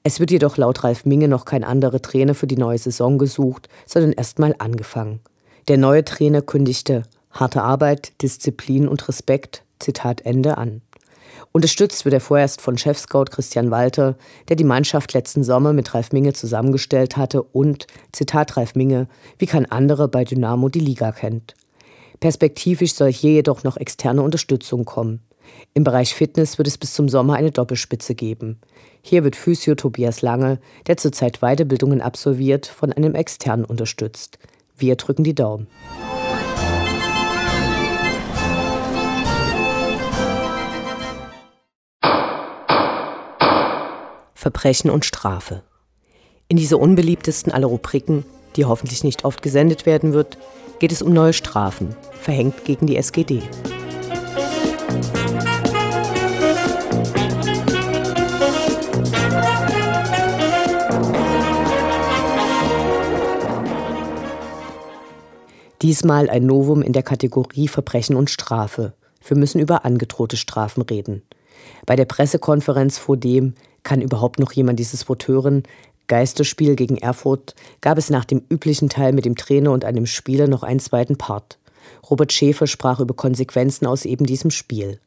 Es 0.04 0.22
wird 0.22 0.32
jedoch 0.32 0.56
laut 0.56 0.86
Ralf 0.86 1.04
Minge 1.04 1.28
noch 1.28 1.44
kein 1.44 1.66
anderer 1.66 2.02
Trainer 2.02 2.34
für 2.34 2.48
die 2.48 2.56
neue 2.56 2.78
Saison 2.78 3.18
gesucht, 3.18 3.68
sondern 3.86 4.14
erstmal 4.14 4.56
angefangen. 4.58 5.20
Der 5.68 5.78
neue 5.78 6.06
Trainer 6.06 6.42
kündigte 6.42 7.04
harte 7.32 7.62
Arbeit, 7.62 8.14
Disziplin 8.22 8.88
und 8.88 9.08
Respekt, 9.10 9.64
Zitat 9.82 10.22
Ende 10.22 10.58
an. 10.58 10.82
Unterstützt 11.52 12.06
wird 12.06 12.14
er 12.14 12.22
vorerst 12.22 12.62
von 12.62 12.78
Chefscout 12.78 13.26
Christian 13.26 13.72
Walter, 13.72 14.16
der 14.48 14.56
die 14.56 14.64
Mannschaft 14.64 15.14
letzten 15.14 15.44
Sommer 15.44 15.74
mit 15.74 15.94
Ralf 15.94 16.12
Minge 16.14 16.34
zusammengestellt 16.34 17.18
hatte 17.18 17.44
und, 17.44 17.88
Zitat 18.14 18.56
Ralf 18.56 18.76
Minge, 18.76 19.08
wie 19.38 19.48
kein 19.48 19.70
anderer 19.70 20.08
bei 20.08 20.24
Dynamo 20.24 20.70
die 20.70 20.80
Liga 20.80 21.12
kennt. 21.12 21.56
Perspektivisch 22.20 22.94
soll 22.94 23.12
hier 23.12 23.32
jedoch 23.32 23.64
noch 23.64 23.78
externe 23.78 24.22
Unterstützung 24.22 24.86
kommen. 24.86 25.22
Im 25.74 25.84
Bereich 25.84 26.14
Fitness 26.14 26.58
wird 26.58 26.68
es 26.68 26.78
bis 26.78 26.94
zum 26.94 27.10
Sommer 27.10 27.34
eine 27.34 27.52
Doppelspitze 27.52 28.16
geben. 28.16 28.60
Hier 29.02 29.24
wird 29.24 29.36
Physio 29.36 29.76
Tobias 29.76 30.22
Lange, 30.22 30.60
der 30.88 30.98
zurzeit 30.98 31.40
Weiterbildungen 31.40 32.02
absolviert, 32.02 32.68
von 32.68 32.94
einem 32.94 33.16
externen 33.16 33.66
unterstützt. 33.66 34.38
Wir 34.78 34.96
drücken 34.96 35.24
die 35.24 35.36
Daumen. 35.36 35.68
Verbrechen 44.42 44.90
und 44.90 45.06
Strafe. 45.06 45.62
In 46.48 46.58
dieser 46.58 46.80
unbeliebtesten 46.80 47.52
aller 47.52 47.68
Rubriken, 47.68 48.26
die 48.56 48.66
hoffentlich 48.66 49.04
nicht 49.04 49.24
oft 49.24 49.44
gesendet 49.44 49.86
werden 49.86 50.14
wird, 50.14 50.40
geht 50.80 50.92
es 50.92 51.04
um 51.04 51.14
neue 51.14 51.34
Strafen, 51.34 51.96
verhängt 52.20 52.66
gegen 52.66 52.88
die 52.88 52.96
SGD. 52.96 53.44
Diesmal 65.84 66.32
ein 66.32 66.48
Novum 66.48 66.82
in 66.82 66.94
der 66.94 67.04
Kategorie 67.04 67.68
Verbrechen 67.68 68.16
und 68.16 68.32
Strafe. 68.32 68.94
Wir 69.24 69.38
müssen 69.38 69.62
über 69.62 69.86
angedrohte 69.86 70.36
Strafen 70.36 70.82
reden. 70.82 71.22
Bei 71.86 71.96
der 71.96 72.06
Pressekonferenz 72.06 72.98
vor 72.98 73.18
dem, 73.18 73.54
kann 73.84 74.02
überhaupt 74.02 74.40
noch 74.40 74.52
jemand 74.52 74.80
dieses 74.80 75.08
Wort 75.10 75.28
hören? 75.28 75.64
Geisterspiel 76.08 76.76
gegen 76.76 76.98
Erfurt 76.98 77.56
gab 77.80 77.98
es 77.98 78.10
nach 78.10 78.26
dem 78.26 78.44
üblichen 78.50 78.90
Teil 78.90 79.14
mit 79.14 79.26
dem 79.26 79.36
Trainer 79.36 79.72
und 79.72 79.86
einem 79.86 80.06
Spieler 80.06 80.48
noch 80.48 80.64
einen 80.64 80.80
zweiten 80.80 81.18
Part. 81.18 81.58
Robert 82.10 82.34
Schäfer 82.34 82.68
sprach 82.68 83.00
über 83.00 83.14
Konsequenzen 83.14 83.86
aus 83.88 84.06
eben 84.06 84.26
diesem 84.26 84.52
Spiel. 84.52 85.00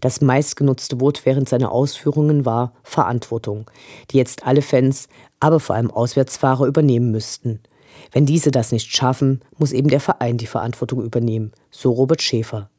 Das 0.00 0.20
meistgenutzte 0.20 1.00
Wort 1.00 1.26
während 1.26 1.48
seiner 1.48 1.72
Ausführungen 1.72 2.44
war 2.44 2.72
Verantwortung, 2.82 3.70
die 4.10 4.16
jetzt 4.16 4.46
alle 4.46 4.62
Fans, 4.62 5.08
aber 5.40 5.60
vor 5.60 5.76
allem 5.76 5.90
Auswärtsfahrer 5.90 6.66
übernehmen 6.66 7.10
müssten. 7.10 7.60
Wenn 8.12 8.26
diese 8.26 8.50
das 8.50 8.72
nicht 8.72 8.94
schaffen, 8.94 9.40
muss 9.58 9.72
eben 9.72 9.88
der 9.88 10.00
Verein 10.00 10.36
die 10.36 10.46
Verantwortung 10.46 11.02
übernehmen, 11.02 11.52
so 11.70 11.92
Robert 11.92 12.22
Schäfer. 12.22 12.70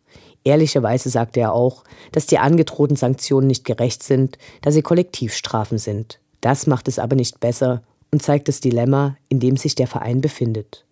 Ehrlicherweise 0.45 1.09
sagte 1.09 1.41
er 1.41 1.53
auch, 1.53 1.83
dass 2.11 2.27
die 2.27 2.37
angedrohten 2.37 2.95
Sanktionen 2.95 3.47
nicht 3.47 3.65
gerecht 3.65 4.03
sind, 4.03 4.37
da 4.61 4.71
sie 4.71 4.83
Kollektivstrafen 4.83 5.79
sind. 5.79 6.19
Das 6.39 6.67
macht 6.67 6.87
es 6.87 6.99
aber 6.99 7.15
nicht 7.15 7.39
besser 7.39 7.81
und 8.11 8.21
zeigt 8.21 8.47
das 8.47 8.61
Dilemma, 8.61 9.17
in 9.27 9.39
dem 9.39 9.57
sich 9.57 9.73
der 9.73 9.87
Verein 9.87 10.21
befindet. 10.21 10.85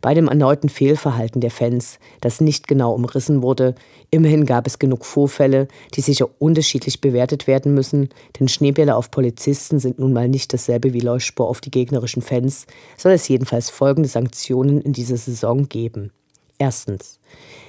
Bei 0.00 0.12
dem 0.12 0.26
erneuten 0.26 0.68
Fehlverhalten 0.68 1.40
der 1.40 1.52
Fans, 1.52 2.00
das 2.20 2.40
nicht 2.40 2.66
genau 2.66 2.92
umrissen 2.94 3.42
wurde, 3.42 3.76
immerhin 4.10 4.44
gab 4.44 4.66
es 4.66 4.80
genug 4.80 5.04
Vorfälle, 5.04 5.68
die 5.94 6.00
sicher 6.00 6.28
unterschiedlich 6.38 7.00
bewertet 7.00 7.46
werden 7.46 7.74
müssen, 7.74 8.08
denn 8.38 8.48
Schneebälle 8.48 8.96
auf 8.96 9.12
Polizisten 9.12 9.78
sind 9.78 10.00
nun 10.00 10.12
mal 10.12 10.28
nicht 10.28 10.52
dasselbe 10.52 10.92
wie 10.92 11.00
Leuchtspur 11.00 11.48
auf 11.48 11.60
die 11.60 11.70
gegnerischen 11.70 12.22
Fans, 12.22 12.66
soll 12.96 13.12
es 13.12 13.28
jedenfalls 13.28 13.70
folgende 13.70 14.08
Sanktionen 14.08 14.80
in 14.80 14.92
dieser 14.92 15.16
Saison 15.16 15.68
geben. 15.68 16.10
Erstens. 16.58 17.20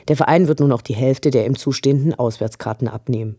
Der 0.07 0.15
Verein 0.15 0.47
wird 0.47 0.59
nun 0.59 0.71
auch 0.71 0.81
die 0.81 0.95
Hälfte 0.95 1.31
der 1.31 1.45
ihm 1.45 1.57
zustehenden 1.57 2.13
Auswärtskarten 2.13 2.87
abnehmen. 2.87 3.37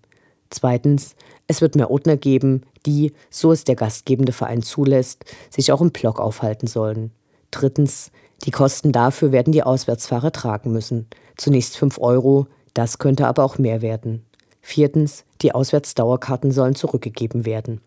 Zweitens. 0.51 1.15
Es 1.47 1.61
wird 1.63 1.77
mehr 1.77 1.91
Ordner 1.91 2.17
geben, 2.19 2.63
die, 2.85 3.13
so 3.31 3.53
es 3.53 3.65
der 3.65 3.75
gastgebende 3.75 4.33
Verein 4.33 4.63
zulässt, 4.63 5.25
sich 5.49 5.73
auch 5.73 5.81
im 5.81 5.93
Block 5.93 6.21
aufhalten 6.21 6.67
sollen. 6.67 7.11
Drittens. 7.51 8.11
Die 8.45 8.51
Kosten 8.51 8.93
dafür 8.93 9.33
werden 9.33 9.53
die 9.53 9.65
Auswärtsfahrer 9.65 10.31
tragen 10.31 10.71
müssen. 10.71 11.09
Zunächst 11.37 11.77
5 11.77 11.99
Euro, 11.99 12.47
das 12.73 12.99
könnte 12.99 13.27
aber 13.27 13.43
auch 13.43 13.59
mehr 13.59 13.83
werden. 13.83 14.25
Viertens, 14.61 15.25
die 15.43 15.53
Auswärtsdauerkarten 15.53 16.53
sollen 16.53 16.75
zurückgegeben 16.75 17.47
werden. 17.47 17.81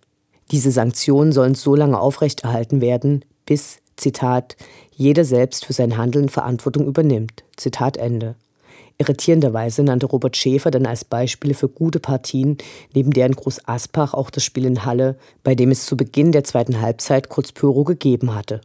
Diese 0.52 0.72
Sanktionen 0.72 1.32
sollen 1.32 1.56
so 1.56 1.76
lange 1.76 2.00
aufrechterhalten 2.00 2.82
werden, 2.82 3.24
bis, 3.46 3.78
Zitat, 4.02 4.58
jeder 4.92 5.24
selbst 5.24 5.66
für 5.66 5.74
sein 5.74 5.96
Handeln 5.96 6.28
Verantwortung 6.28 6.88
übernimmt. 6.88 7.44
Zitat 7.56 7.98
Ende. 7.98 8.36
Irritierenderweise 8.98 9.84
nannte 9.84 10.08
Robert 10.08 10.36
Schäfer 10.36 10.72
dann 10.72 10.88
als 10.88 11.06
Beispiele 11.06 11.54
für 11.54 11.70
gute 11.70 12.00
Partien 12.00 12.58
neben 12.94 13.12
deren 13.12 13.36
Groß 13.36 13.68
Aspach 13.68 14.16
auch 14.16 14.32
das 14.32 14.44
Spiel 14.44 14.66
in 14.66 14.86
Halle, 14.86 15.18
bei 15.44 15.54
dem 15.54 15.70
es 15.70 15.86
zu 15.86 15.96
Beginn 15.96 16.32
der 16.32 16.44
zweiten 16.44 16.82
Halbzeit 16.82 17.30
kurz 17.30 17.52
Pyro 17.52 17.84
gegeben 17.84 18.34
hatte. 18.34 18.62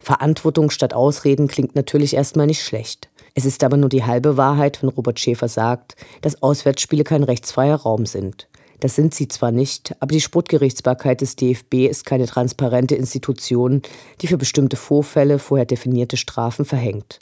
Verantwortung 0.00 0.68
statt 0.68 0.92
Ausreden 0.92 1.48
klingt 1.48 1.74
natürlich 1.74 2.14
erstmal 2.14 2.46
nicht 2.46 2.62
schlecht. 2.62 3.08
Es 3.34 3.46
ist 3.46 3.64
aber 3.64 3.78
nur 3.78 3.88
die 3.88 4.04
halbe 4.04 4.36
Wahrheit, 4.36 4.82
wenn 4.82 4.90
Robert 4.90 5.18
Schäfer 5.18 5.48
sagt, 5.48 5.96
dass 6.20 6.42
Auswärtsspiele 6.42 7.04
kein 7.04 7.22
rechtsfreier 7.22 7.76
Raum 7.76 8.04
sind. 8.04 8.48
Das 8.84 8.96
sind 8.96 9.14
sie 9.14 9.28
zwar 9.28 9.50
nicht, 9.50 9.96
aber 10.00 10.12
die 10.12 10.20
Sportgerichtsbarkeit 10.20 11.22
des 11.22 11.36
DFB 11.36 11.88
ist 11.88 12.04
keine 12.04 12.26
transparente 12.26 12.94
Institution, 12.94 13.80
die 14.20 14.26
für 14.26 14.36
bestimmte 14.36 14.76
Vorfälle 14.76 15.38
vorher 15.38 15.64
definierte 15.64 16.18
Strafen 16.18 16.66
verhängt. 16.66 17.18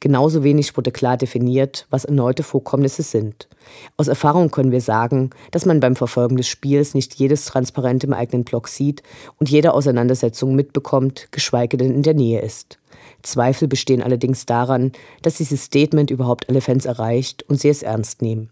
Genauso 0.00 0.42
wenig 0.42 0.74
wurde 0.74 0.90
klar 0.90 1.18
definiert, 1.18 1.86
was 1.90 2.06
erneute 2.06 2.42
Vorkommnisse 2.42 3.02
sind. 3.02 3.46
Aus 3.98 4.08
Erfahrung 4.08 4.50
können 4.50 4.72
wir 4.72 4.80
sagen, 4.80 5.28
dass 5.50 5.66
man 5.66 5.80
beim 5.80 5.96
Verfolgen 5.96 6.38
des 6.38 6.48
Spiels 6.48 6.94
nicht 6.94 7.12
jedes 7.16 7.44
Transparent 7.44 8.04
im 8.04 8.14
eigenen 8.14 8.44
Block 8.44 8.66
sieht 8.68 9.02
und 9.38 9.50
jede 9.50 9.74
Auseinandersetzung 9.74 10.54
mitbekommt, 10.54 11.28
geschweige 11.30 11.76
denn 11.76 11.94
in 11.94 12.04
der 12.04 12.14
Nähe 12.14 12.40
ist. 12.40 12.78
Zweifel 13.20 13.68
bestehen 13.68 14.00
allerdings 14.00 14.46
daran, 14.46 14.92
dass 15.20 15.36
dieses 15.36 15.64
Statement 15.64 16.10
überhaupt 16.10 16.48
alle 16.48 16.62
Fans 16.62 16.86
erreicht 16.86 17.42
und 17.50 17.60
sie 17.60 17.68
es 17.68 17.82
ernst 17.82 18.22
nehmen. 18.22 18.48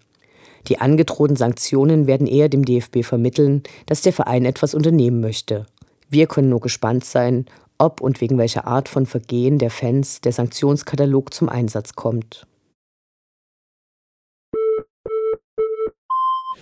Die 0.69 0.79
angedrohten 0.79 1.37
Sanktionen 1.37 2.07
werden 2.07 2.27
eher 2.27 2.49
dem 2.49 2.65
DFB 2.65 3.03
vermitteln, 3.03 3.63
dass 3.87 4.03
der 4.03 4.13
Verein 4.13 4.45
etwas 4.45 4.75
unternehmen 4.75 5.21
möchte. 5.21 5.67
Wir 6.09 6.27
können 6.27 6.49
nur 6.49 6.61
gespannt 6.61 7.05
sein, 7.05 7.47
ob 7.79 8.01
und 8.01 8.21
wegen 8.21 8.37
welcher 8.37 8.67
Art 8.67 8.89
von 8.89 9.07
Vergehen 9.07 9.59
der 9.59 9.71
Fans 9.71 10.21
der 10.21 10.33
Sanktionskatalog 10.33 11.33
zum 11.33 11.49
Einsatz 11.49 11.95
kommt. 11.95 12.47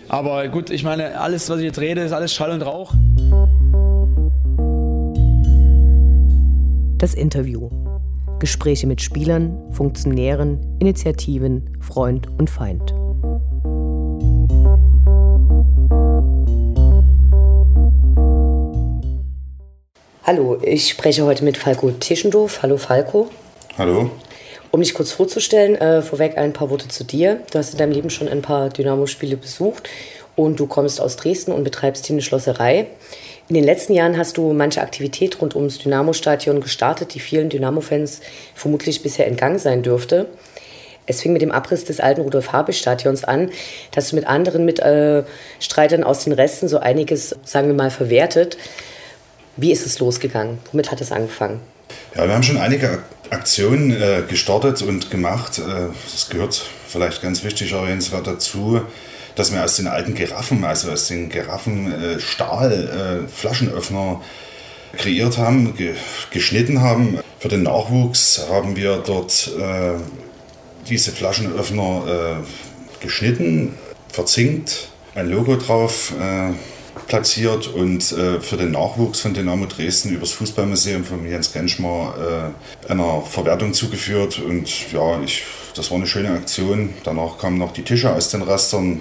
Aber 0.08 0.48
gut, 0.48 0.70
ich 0.70 0.84
meine, 0.84 1.20
alles, 1.20 1.50
was 1.50 1.58
ich 1.58 1.64
jetzt 1.64 1.80
rede, 1.80 2.02
ist 2.02 2.12
alles 2.12 2.32
Schall 2.32 2.52
und 2.52 2.62
Rauch. 2.62 2.94
Das 6.98 7.14
Interview. 7.14 7.68
Gespräche 8.38 8.86
mit 8.86 9.02
Spielern, 9.02 9.72
Funktionären, 9.72 10.78
Initiativen, 10.78 11.76
Freund 11.80 12.28
und 12.38 12.48
Feind. 12.48 12.94
Hallo, 20.28 20.58
ich 20.60 20.90
spreche 20.90 21.24
heute 21.24 21.42
mit 21.42 21.56
Falco 21.56 21.90
Tischendorf. 21.90 22.60
Hallo 22.60 22.76
Falco. 22.76 23.30
Hallo. 23.78 24.10
Um 24.70 24.82
dich 24.82 24.92
kurz 24.92 25.10
vorzustellen, 25.10 25.74
äh, 25.74 26.02
vorweg 26.02 26.36
ein 26.36 26.52
paar 26.52 26.68
Worte 26.68 26.86
zu 26.86 27.02
dir. 27.02 27.40
Du 27.50 27.58
hast 27.58 27.72
in 27.72 27.78
deinem 27.78 27.92
Leben 27.92 28.10
schon 28.10 28.28
ein 28.28 28.42
paar 28.42 28.68
Dynamo-Spiele 28.68 29.38
besucht 29.38 29.88
und 30.36 30.60
du 30.60 30.66
kommst 30.66 31.00
aus 31.00 31.16
Dresden 31.16 31.50
und 31.52 31.64
betreibst 31.64 32.04
hier 32.04 32.12
eine 32.12 32.20
Schlosserei. 32.20 32.88
In 33.48 33.54
den 33.54 33.64
letzten 33.64 33.94
Jahren 33.94 34.18
hast 34.18 34.36
du 34.36 34.52
manche 34.52 34.82
Aktivität 34.82 35.40
rund 35.40 35.56
ums 35.56 35.78
Dynamo-Stadion 35.78 36.60
gestartet, 36.60 37.14
die 37.14 37.20
vielen 37.20 37.48
Dynamo-Fans 37.48 38.20
vermutlich 38.54 39.02
bisher 39.02 39.26
entgangen 39.26 39.58
sein 39.58 39.82
dürfte. 39.82 40.26
Es 41.06 41.22
fing 41.22 41.32
mit 41.32 41.40
dem 41.40 41.52
Abriss 41.52 41.86
des 41.86 42.00
alten 42.00 42.20
Rudolf-Habich-Stadions 42.20 43.24
an, 43.24 43.50
dass 43.92 44.10
du 44.10 44.16
mit 44.16 44.26
anderen 44.26 44.66
Mitstreitern 44.66 46.02
äh, 46.02 46.04
aus 46.04 46.24
den 46.24 46.34
Resten 46.34 46.68
so 46.68 46.80
einiges, 46.80 47.34
sagen 47.44 47.68
wir 47.68 47.74
mal, 47.74 47.90
verwertet. 47.90 48.58
Wie 49.60 49.72
ist 49.72 49.84
es 49.84 49.98
losgegangen? 49.98 50.58
Womit 50.70 50.92
hat 50.92 51.00
es 51.00 51.10
angefangen? 51.10 51.58
Ja, 52.14 52.28
wir 52.28 52.34
haben 52.34 52.44
schon 52.44 52.58
einige 52.58 53.00
Aktionen 53.30 53.90
äh, 53.90 54.22
gestartet 54.28 54.82
und 54.82 55.10
gemacht. 55.10 55.58
Äh, 55.58 55.88
das 56.12 56.28
gehört 56.30 56.64
vielleicht 56.86 57.22
ganz 57.22 57.42
wichtig 57.42 57.72
erwähnenswert 57.72 58.28
dazu, 58.28 58.80
dass 59.34 59.52
wir 59.52 59.64
aus 59.64 59.74
den 59.74 59.88
alten 59.88 60.14
Giraffen, 60.14 60.64
also 60.64 60.92
aus 60.92 61.08
den 61.08 61.28
Giraffen 61.28 61.92
äh, 61.92 62.18
kreiert 64.96 65.38
haben, 65.38 65.76
ge 65.76 65.94
geschnitten 66.30 66.80
haben. 66.80 67.18
Für 67.40 67.48
den 67.48 67.64
Nachwuchs 67.64 68.46
haben 68.48 68.76
wir 68.76 69.02
dort 69.04 69.50
äh, 69.58 69.94
diese 70.88 71.10
Flaschenöffner 71.10 72.44
äh, 72.46 73.02
geschnitten, 73.04 73.74
verzinkt, 74.12 74.88
ein 75.16 75.28
Logo 75.28 75.56
drauf 75.56 76.12
platziert 77.08 77.66
und 77.66 78.12
äh, 78.12 78.40
für 78.40 78.56
den 78.56 78.72
Nachwuchs 78.72 79.20
von 79.20 79.34
Dynamo 79.34 79.66
Dresden 79.66 80.10
übers 80.10 80.32
Fußballmuseum 80.32 81.04
von 81.04 81.28
Jens 81.28 81.52
Genschmar 81.52 82.52
äh, 82.86 82.90
einer 82.92 83.22
Verwertung 83.22 83.72
zugeführt. 83.72 84.38
Und 84.38 84.92
ja, 84.92 85.20
ich, 85.22 85.44
das 85.74 85.90
war 85.90 85.96
eine 85.96 86.06
schöne 86.06 86.30
Aktion. 86.30 86.90
Danach 87.04 87.38
kamen 87.38 87.58
noch 87.58 87.72
die 87.72 87.82
Tische 87.82 88.12
aus 88.12 88.30
den 88.30 88.42
Restern. 88.42 89.00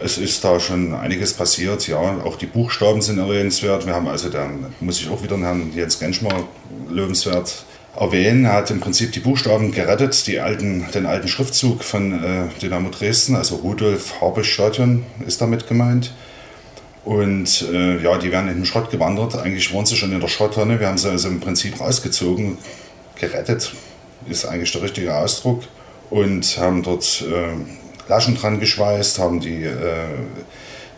Es 0.00 0.18
ist 0.18 0.42
da 0.42 0.58
schon 0.58 0.94
einiges 0.94 1.34
passiert, 1.34 1.86
ja. 1.86 1.98
Auch 2.24 2.36
die 2.36 2.46
Buchstaben 2.46 3.00
sind 3.00 3.18
erwähnenswert. 3.18 3.86
Wir 3.86 3.94
haben 3.94 4.08
also, 4.08 4.28
dann 4.30 4.74
muss 4.80 5.00
ich 5.00 5.08
auch 5.08 5.22
wieder 5.22 5.36
den 5.36 5.44
Herrn 5.44 5.72
Jens 5.74 5.98
Genschmar 5.98 6.48
lobenswert 6.88 7.64
erwähnen. 7.94 8.46
Er 8.46 8.54
hat 8.54 8.70
im 8.70 8.80
Prinzip 8.80 9.12
die 9.12 9.20
Buchstaben 9.20 9.70
gerettet, 9.70 10.26
die 10.26 10.40
alten, 10.40 10.86
den 10.94 11.06
alten 11.06 11.28
Schriftzug 11.28 11.84
von 11.84 12.12
äh, 12.12 12.48
Dynamo 12.60 12.88
Dresden, 12.88 13.36
also 13.36 13.56
Rudolf 13.56 14.20
Harbisch 14.20 14.52
Stadion 14.52 15.04
ist 15.26 15.40
damit 15.40 15.68
gemeint. 15.68 16.12
Und 17.04 17.62
äh, 17.70 18.02
ja, 18.02 18.16
die 18.18 18.32
werden 18.32 18.48
in 18.48 18.56
den 18.56 18.66
Schrott 18.66 18.90
gewandert. 18.90 19.36
Eigentlich 19.36 19.72
waren 19.74 19.84
sie 19.84 19.96
schon 19.96 20.12
in 20.12 20.20
der 20.20 20.28
Schrotttonne. 20.28 20.80
Wir 20.80 20.88
haben 20.88 20.98
sie 20.98 21.10
also 21.10 21.28
im 21.28 21.40
Prinzip 21.40 21.78
rausgezogen, 21.78 22.58
gerettet, 23.16 23.74
ist 24.28 24.46
eigentlich 24.46 24.72
der 24.72 24.82
richtige 24.82 25.14
Ausdruck. 25.14 25.62
Und 26.10 26.58
haben 26.58 26.82
dort 26.82 27.22
äh, 27.22 28.08
Laschen 28.08 28.36
dran 28.36 28.60
geschweißt, 28.60 29.18
haben 29.18 29.40
die 29.40 29.64
äh, 29.64 30.04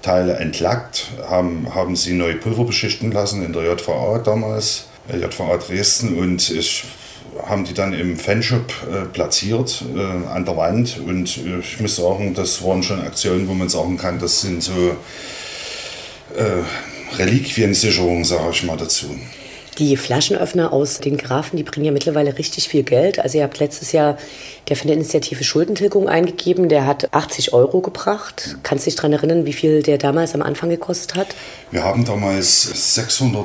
Teile 0.02 0.36
entlackt, 0.36 1.08
haben, 1.28 1.74
haben 1.74 1.96
sie 1.96 2.12
neu 2.12 2.34
Pulver 2.36 2.64
beschichten 2.64 3.10
lassen 3.10 3.44
in 3.44 3.52
der 3.52 3.64
JVA 3.64 4.18
damals, 4.18 4.86
äh, 5.08 5.16
JVA 5.16 5.56
Dresden. 5.56 6.18
Und 6.18 6.50
ich 6.50 6.84
haben 7.44 7.64
die 7.64 7.74
dann 7.74 7.92
im 7.92 8.16
Fanshop 8.16 8.72
äh, 8.90 9.04
platziert 9.06 9.84
äh, 9.94 10.28
an 10.28 10.44
der 10.44 10.56
Wand. 10.56 10.98
Und 10.98 11.36
äh, 11.38 11.58
ich 11.60 11.80
muss 11.80 11.96
sagen, 11.96 12.34
das 12.34 12.62
waren 12.64 12.82
schon 12.82 13.00
Aktionen, 13.00 13.48
wo 13.48 13.54
man 13.54 13.68
sagen 13.68 13.96
kann, 13.96 14.18
das 14.18 14.40
sind 14.40 14.62
so 14.62 14.96
äh, 16.34 17.16
Reliquiensicherung, 17.16 18.24
sage 18.24 18.50
ich 18.52 18.62
mal 18.64 18.76
dazu. 18.76 19.14
Die 19.78 19.98
Flaschenöffner 19.98 20.72
aus 20.72 21.00
den 21.00 21.18
Grafen, 21.18 21.58
die 21.58 21.62
bringen 21.62 21.84
ja 21.84 21.92
mittlerweile 21.92 22.38
richtig 22.38 22.68
viel 22.68 22.82
Geld. 22.82 23.18
Also 23.18 23.36
ihr 23.36 23.44
habt 23.44 23.58
letztes 23.58 23.92
Jahr 23.92 24.16
der 24.68 24.76
von 24.76 24.86
der 24.86 24.96
Initiative 24.96 25.44
Schuldentilgung 25.44 26.08
eingegeben, 26.08 26.70
der 26.70 26.86
hat 26.86 27.12
80 27.12 27.52
Euro 27.52 27.82
gebracht. 27.82 28.56
Kannst 28.62 28.86
du 28.86 28.90
dich 28.90 28.96
daran 28.96 29.12
erinnern, 29.12 29.44
wie 29.44 29.52
viel 29.52 29.82
der 29.82 29.98
damals 29.98 30.34
am 30.34 30.40
Anfang 30.40 30.70
gekostet 30.70 31.14
hat? 31.14 31.28
Wir 31.70 31.84
haben 31.84 32.06
damals 32.06 32.94
600 32.94 33.44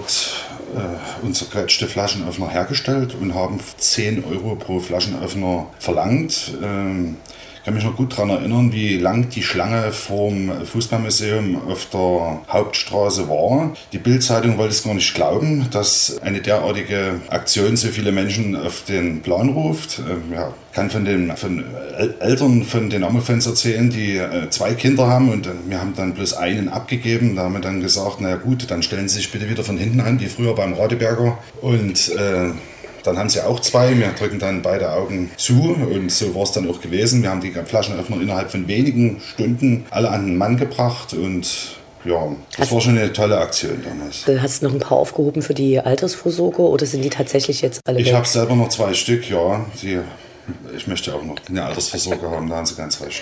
äh, 0.73 1.25
unzerquetschte 1.25 1.87
Flaschenöffner 1.87 2.49
hergestellt 2.49 3.13
und 3.19 3.35
haben 3.35 3.59
10 3.77 4.23
Euro 4.23 4.55
pro 4.55 4.79
Flaschenöffner 4.79 5.67
verlangt. 5.79 6.53
Ähm, 6.63 7.17
ich 7.61 7.65
kann 7.65 7.75
mich 7.75 7.83
noch 7.83 7.95
gut 7.95 8.13
daran 8.13 8.31
erinnern, 8.31 8.73
wie 8.73 8.97
lang 8.97 9.29
die 9.29 9.43
Schlange 9.43 9.91
vorm 9.91 10.51
Fußballmuseum 10.65 11.69
auf 11.69 11.85
der 11.93 12.39
Hauptstraße 12.49 13.29
war. 13.29 13.75
Die 13.93 13.99
Bildzeitung 13.99 14.57
wollte 14.57 14.73
es 14.73 14.81
gar 14.81 14.95
nicht 14.95 15.13
glauben, 15.13 15.67
dass 15.69 16.19
eine 16.23 16.41
derartige 16.41 17.21
Aktion 17.29 17.77
so 17.77 17.89
viele 17.89 18.11
Menschen 18.11 18.55
auf 18.55 18.83
den 18.85 19.21
Plan 19.21 19.49
ruft. 19.49 19.99
Ähm, 19.99 20.33
ja, 20.33 20.51
kann 20.73 20.89
von 20.89 21.05
den 21.05 21.37
von 21.37 21.63
Eltern 22.19 22.63
von 22.63 22.89
den 22.89 23.03
Ammo-Fans 23.03 23.45
erzählen, 23.45 23.91
die 23.91 24.17
äh, 24.17 24.49
zwei 24.49 24.73
Kinder 24.73 25.05
haben 25.05 25.29
und 25.29 25.45
äh, 25.45 25.51
wir 25.67 25.79
haben 25.79 25.93
dann 25.95 26.15
bloß 26.15 26.33
einen 26.33 26.67
abgegeben. 26.67 27.35
Da 27.35 27.43
haben 27.43 27.53
wir 27.53 27.61
dann 27.61 27.79
gesagt, 27.79 28.17
na 28.21 28.37
gut, 28.37 28.71
dann 28.71 28.81
stellen 28.81 29.07
Sie 29.07 29.17
sich 29.17 29.31
bitte 29.31 29.47
wieder 29.47 29.63
von 29.63 29.77
hinten 29.77 30.01
an, 30.01 30.19
wie 30.19 30.25
früher 30.25 30.55
beim 30.55 30.73
Radeberger. 30.73 31.37
Und 31.61 32.09
äh, 32.09 32.53
Dann 33.03 33.17
haben 33.17 33.29
sie 33.29 33.41
auch 33.41 33.59
zwei. 33.59 33.97
Wir 33.97 34.09
drücken 34.09 34.39
dann 34.39 34.61
beide 34.61 34.91
Augen 34.91 35.31
zu 35.37 35.75
und 35.91 36.11
so 36.11 36.33
war 36.35 36.43
es 36.43 36.51
dann 36.51 36.69
auch 36.69 36.81
gewesen. 36.81 37.23
Wir 37.23 37.29
haben 37.29 37.41
die 37.41 37.51
Flaschenöffner 37.51 38.21
innerhalb 38.21 38.51
von 38.51 38.67
wenigen 38.67 39.21
Stunden 39.33 39.85
alle 39.89 40.09
an 40.09 40.27
den 40.27 40.37
Mann 40.37 40.57
gebracht 40.57 41.13
und 41.13 41.77
ja, 42.03 42.35
das 42.51 42.61
hast, 42.61 42.71
war 42.71 42.81
schon 42.81 42.97
eine 42.97 43.13
tolle 43.13 43.37
Aktion 43.37 43.83
damals. 43.83 44.23
Du 44.25 44.41
hast 44.41 44.63
noch 44.63 44.73
ein 44.73 44.79
paar 44.79 44.97
aufgehoben 44.97 45.41
für 45.41 45.53
die 45.53 45.79
Altersvorsorge 45.79 46.61
oder 46.61 46.85
sind 46.85 47.03
die 47.03 47.09
tatsächlich 47.09 47.61
jetzt 47.61 47.81
alle 47.85 47.99
Ich 47.99 48.13
habe 48.13 48.27
selber 48.27 48.55
noch 48.55 48.69
zwei 48.69 48.93
Stück, 48.93 49.29
ja. 49.29 49.63
Die, 49.81 49.99
ich 50.75 50.87
möchte 50.87 51.13
auch 51.13 51.23
noch 51.23 51.35
eine 51.47 51.63
Altersvorsorge 51.63 52.29
haben, 52.29 52.49
da 52.49 52.57
haben 52.57 52.65
Sie 52.65 52.75
ganz 52.75 53.01
recht. 53.01 53.21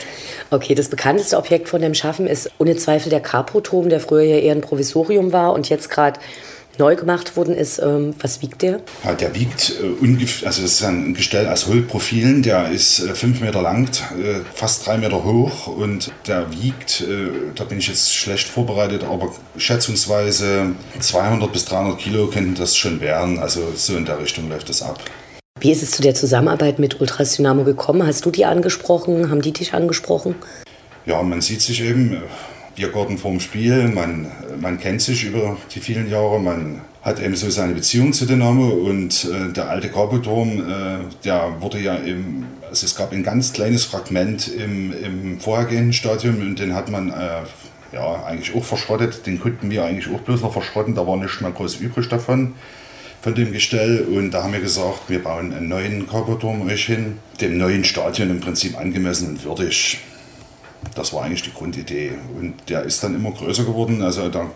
Okay, 0.49 0.75
das 0.75 0.87
bekannteste 0.87 1.37
Objekt 1.37 1.67
von 1.67 1.81
dem 1.81 1.93
Schaffen 1.93 2.25
ist 2.25 2.51
ohne 2.57 2.77
Zweifel 2.77 3.09
der 3.09 3.19
Caproturm, 3.19 3.89
der 3.89 3.99
früher 3.99 4.23
ja 4.23 4.37
eher 4.37 4.55
ein 4.55 4.61
Provisorium 4.61 5.33
war 5.33 5.53
und 5.53 5.67
jetzt 5.69 5.89
gerade 5.89 6.19
neu 6.79 6.95
gemacht 6.95 7.37
worden 7.37 7.55
ist. 7.55 7.79
Ähm, 7.79 8.15
was 8.19 8.41
wiegt 8.41 8.61
der? 8.61 8.81
Ja, 9.03 9.13
der 9.13 9.35
wiegt 9.35 9.75
äh, 9.81 10.03
ungefähr, 10.03 10.47
also 10.47 10.61
das 10.61 10.73
ist 10.73 10.83
ein 10.83 11.13
Gestell 11.13 11.47
aus 11.47 11.67
Hohlprofilen, 11.67 12.41
der 12.41 12.71
ist 12.71 12.99
äh, 12.99 13.13
fünf 13.13 13.41
Meter 13.41 13.61
lang, 13.61 13.87
äh, 13.87 14.39
fast 14.53 14.85
drei 14.87 14.97
Meter 14.97 15.23
hoch 15.23 15.67
und 15.67 16.11
der 16.27 16.51
wiegt, 16.51 17.01
äh, 17.01 17.29
da 17.55 17.63
bin 17.65 17.79
ich 17.79 17.87
jetzt 17.87 18.15
schlecht 18.15 18.47
vorbereitet, 18.47 19.03
aber 19.03 19.31
schätzungsweise 19.57 20.71
200 20.99 21.51
bis 21.51 21.65
300 21.65 21.99
Kilo 21.99 22.27
könnten 22.27 22.55
das 22.55 22.75
schon 22.75 23.01
werden. 23.01 23.39
Also 23.39 23.61
so 23.75 23.95
in 23.95 24.05
der 24.05 24.19
Richtung 24.19 24.49
läuft 24.49 24.69
das 24.69 24.81
ab. 24.81 24.99
Wie 25.59 25.71
ist 25.71 25.83
es 25.83 25.91
zu 25.91 26.01
der 26.01 26.15
Zusammenarbeit 26.15 26.79
mit 26.79 27.01
Ultras 27.01 27.35
Dynamo 27.35 27.65
gekommen? 27.65 28.07
Hast 28.07 28.25
du 28.25 28.31
die 28.31 28.45
angesprochen? 28.45 29.29
Haben 29.29 29.41
die 29.41 29.51
dich 29.51 29.73
angesprochen? 29.73 30.35
Ja, 31.05 31.21
man 31.21 31.41
sieht 31.41 31.61
sich 31.61 31.81
eben 31.81 32.21
Biergarten 32.79 33.17
vorm 33.17 33.41
Spiel. 33.41 33.89
Man, 33.89 34.31
man 34.61 34.79
kennt 34.79 35.01
sich 35.01 35.25
über 35.25 35.57
die 35.75 35.81
vielen 35.81 36.09
Jahre. 36.09 36.39
Man 36.39 36.79
hat 37.01 37.19
eben 37.21 37.35
so 37.35 37.49
seine 37.49 37.73
Beziehung 37.73 38.13
zu 38.13 38.25
Dynamo 38.25 38.69
und 38.69 39.25
äh, 39.25 39.51
der 39.51 39.69
alte 39.69 39.89
Carboturm, 39.89 40.59
äh, 40.59 40.97
der 41.25 41.57
wurde 41.59 41.79
ja 41.79 41.95
im, 41.95 42.45
also 42.69 42.85
es 42.85 42.95
gab 42.95 43.11
ein 43.11 43.23
ganz 43.23 43.51
kleines 43.51 43.83
Fragment 43.83 44.47
im, 44.47 44.93
im 44.93 45.39
vorhergehenden 45.41 45.91
Stadium 45.91 46.39
und 46.39 46.59
den 46.59 46.73
hat 46.73 46.89
man 46.89 47.09
äh, 47.09 47.41
ja 47.91 48.23
eigentlich 48.23 48.55
auch 48.55 48.63
verschrottet. 48.63 49.25
Den 49.25 49.41
konnten 49.41 49.69
wir 49.69 49.83
eigentlich 49.83 50.13
auch 50.13 50.21
bloß 50.21 50.41
noch 50.41 50.53
verschrotten, 50.53 50.95
da 50.95 51.05
war 51.05 51.17
nicht 51.17 51.41
mehr 51.41 51.51
groß 51.51 51.81
übrig 51.81 52.07
davon 52.07 52.53
von 53.21 53.35
dem 53.35 53.51
Gestell 53.51 54.05
und 54.09 54.31
da 54.31 54.43
haben 54.43 54.53
wir 54.53 54.61
gesagt, 54.61 55.09
wir 55.09 55.21
bauen 55.21 55.51
einen 55.51 55.67
neuen 55.67 56.07
Carboturm 56.07 56.65
euch 56.67 56.85
hin, 56.85 57.17
dem 57.41 57.57
neuen 57.57 57.83
Stadion 57.83 58.29
im 58.29 58.39
Prinzip 58.39 58.77
angemessen 58.77 59.31
und 59.31 59.43
würdig. 59.43 59.99
Das 60.95 61.13
war 61.13 61.23
eigentlich 61.23 61.43
die 61.43 61.53
Grundidee. 61.53 62.13
Und 62.39 62.55
der 62.69 62.83
ist 62.83 63.03
dann 63.03 63.15
immer 63.15 63.31
größer 63.31 63.63
geworden. 63.63 64.01
Also, 64.01 64.29
da, 64.29 64.47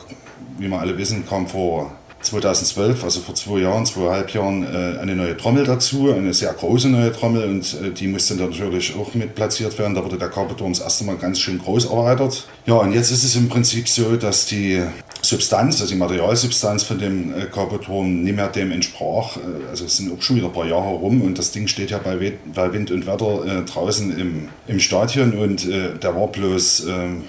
wie 0.57 0.67
wir 0.67 0.79
alle 0.79 0.97
wissen, 0.97 1.25
kam 1.27 1.47
vor 1.47 1.91
2012, 2.23 3.03
also 3.03 3.19
vor 3.19 3.35
zwei 3.35 3.59
Jahren, 3.59 3.85
zweieinhalb 3.85 4.33
Jahren, 4.33 4.63
äh, 4.63 4.99
eine 4.99 5.15
neue 5.15 5.35
Trommel 5.37 5.65
dazu, 5.65 6.11
eine 6.11 6.33
sehr 6.33 6.53
große 6.53 6.89
neue 6.89 7.11
Trommel 7.11 7.49
und 7.49 7.77
äh, 7.81 7.91
die 7.91 8.07
musste 8.07 8.35
natürlich 8.35 8.95
auch 8.95 9.13
mit 9.13 9.35
platziert 9.35 9.77
werden. 9.77 9.93
Da 9.93 10.03
wurde 10.03 10.17
der 10.17 10.29
Carpeturm 10.29 10.71
das 10.71 10.81
erste 10.81 11.03
Mal 11.03 11.17
ganz 11.17 11.39
schön 11.39 11.59
groß 11.59 11.85
erweitert. 11.85 12.47
Ja, 12.65 12.75
und 12.75 12.93
jetzt 12.93 13.11
ist 13.11 13.23
es 13.23 13.35
im 13.35 13.49
Prinzip 13.49 13.87
so, 13.87 14.15
dass 14.15 14.45
die 14.45 14.81
Substanz, 15.23 15.81
also 15.81 15.93
die 15.93 15.97
Materialsubstanz 15.99 16.83
von 16.83 16.99
dem 16.99 17.33
äh, 17.33 18.03
nicht 18.03 18.35
mehr 18.35 18.47
dem 18.47 18.71
entsprach. 18.71 19.37
Also 19.69 19.85
es 19.85 19.97
sind 19.97 20.11
auch 20.11 20.21
schon 20.21 20.35
wieder 20.35 20.47
ein 20.47 20.53
paar 20.53 20.67
Jahre 20.67 20.89
rum 20.89 21.21
und 21.21 21.39
das 21.39 21.51
Ding 21.51 21.67
steht 21.67 21.91
ja 21.91 21.97
bei, 21.97 22.19
Wind 22.19 22.91
und 22.91 23.07
Wetter 23.07 23.63
draußen 23.63 24.17
im, 24.17 24.49
im 24.67 24.79
Stadion 24.79 25.33
und 25.33 25.65
der 25.67 26.15
war 26.15 26.27
bloß 26.27 26.87
ein 26.87 27.23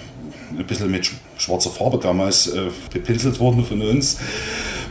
bisschen 0.67 0.91
mit 0.91 1.11
schwarzer 1.39 1.71
Farbe 1.71 1.99
damals 1.99 2.53
bepinselt 2.93 3.39
worden 3.39 3.65
von 3.65 3.81
uns. 3.83 4.19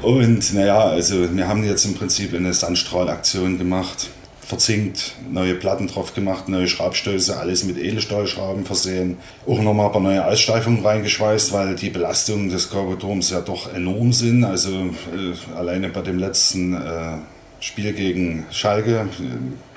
Und 0.02 0.54
naja, 0.54 0.82
also 0.82 1.34
wir 1.34 1.48
haben 1.48 1.64
jetzt 1.64 1.86
im 1.86 1.96
Prinzip 1.96 2.34
eine 2.34 2.54
Sandstrahlaktion 2.54 3.58
gemacht, 3.58 4.10
verzinkt, 4.54 5.16
neue 5.32 5.56
Platten 5.56 5.88
drauf 5.88 6.14
gemacht, 6.14 6.48
neue 6.48 6.68
Schraubstöße, 6.68 7.38
alles 7.40 7.64
mit 7.64 7.78
Edelstahlschrauben 7.80 8.66
versehen. 8.66 9.18
Auch 9.48 9.60
nochmal 9.60 9.88
ein 9.88 9.92
paar 9.92 10.02
neue 10.02 10.24
Aussteifungen 10.24 10.86
reingeschweißt, 10.86 11.52
weil 11.54 11.76
die 11.76 11.90
Belastungen 11.90 12.50
des 12.50 12.70
Körperturms 12.70 13.32
ja 13.32 13.42
doch 13.42 13.74
enorm 13.74 14.14
sind. 14.14 14.44
Also 14.44 14.70
äh, 14.72 15.56
alleine 15.56 15.90
bei 15.90 16.02
dem 16.02 16.20
letzten 16.20 16.76
äh, 16.76 17.18
Spiel 17.62 17.94
gegen 17.94 18.46
Schalke, 18.52 19.08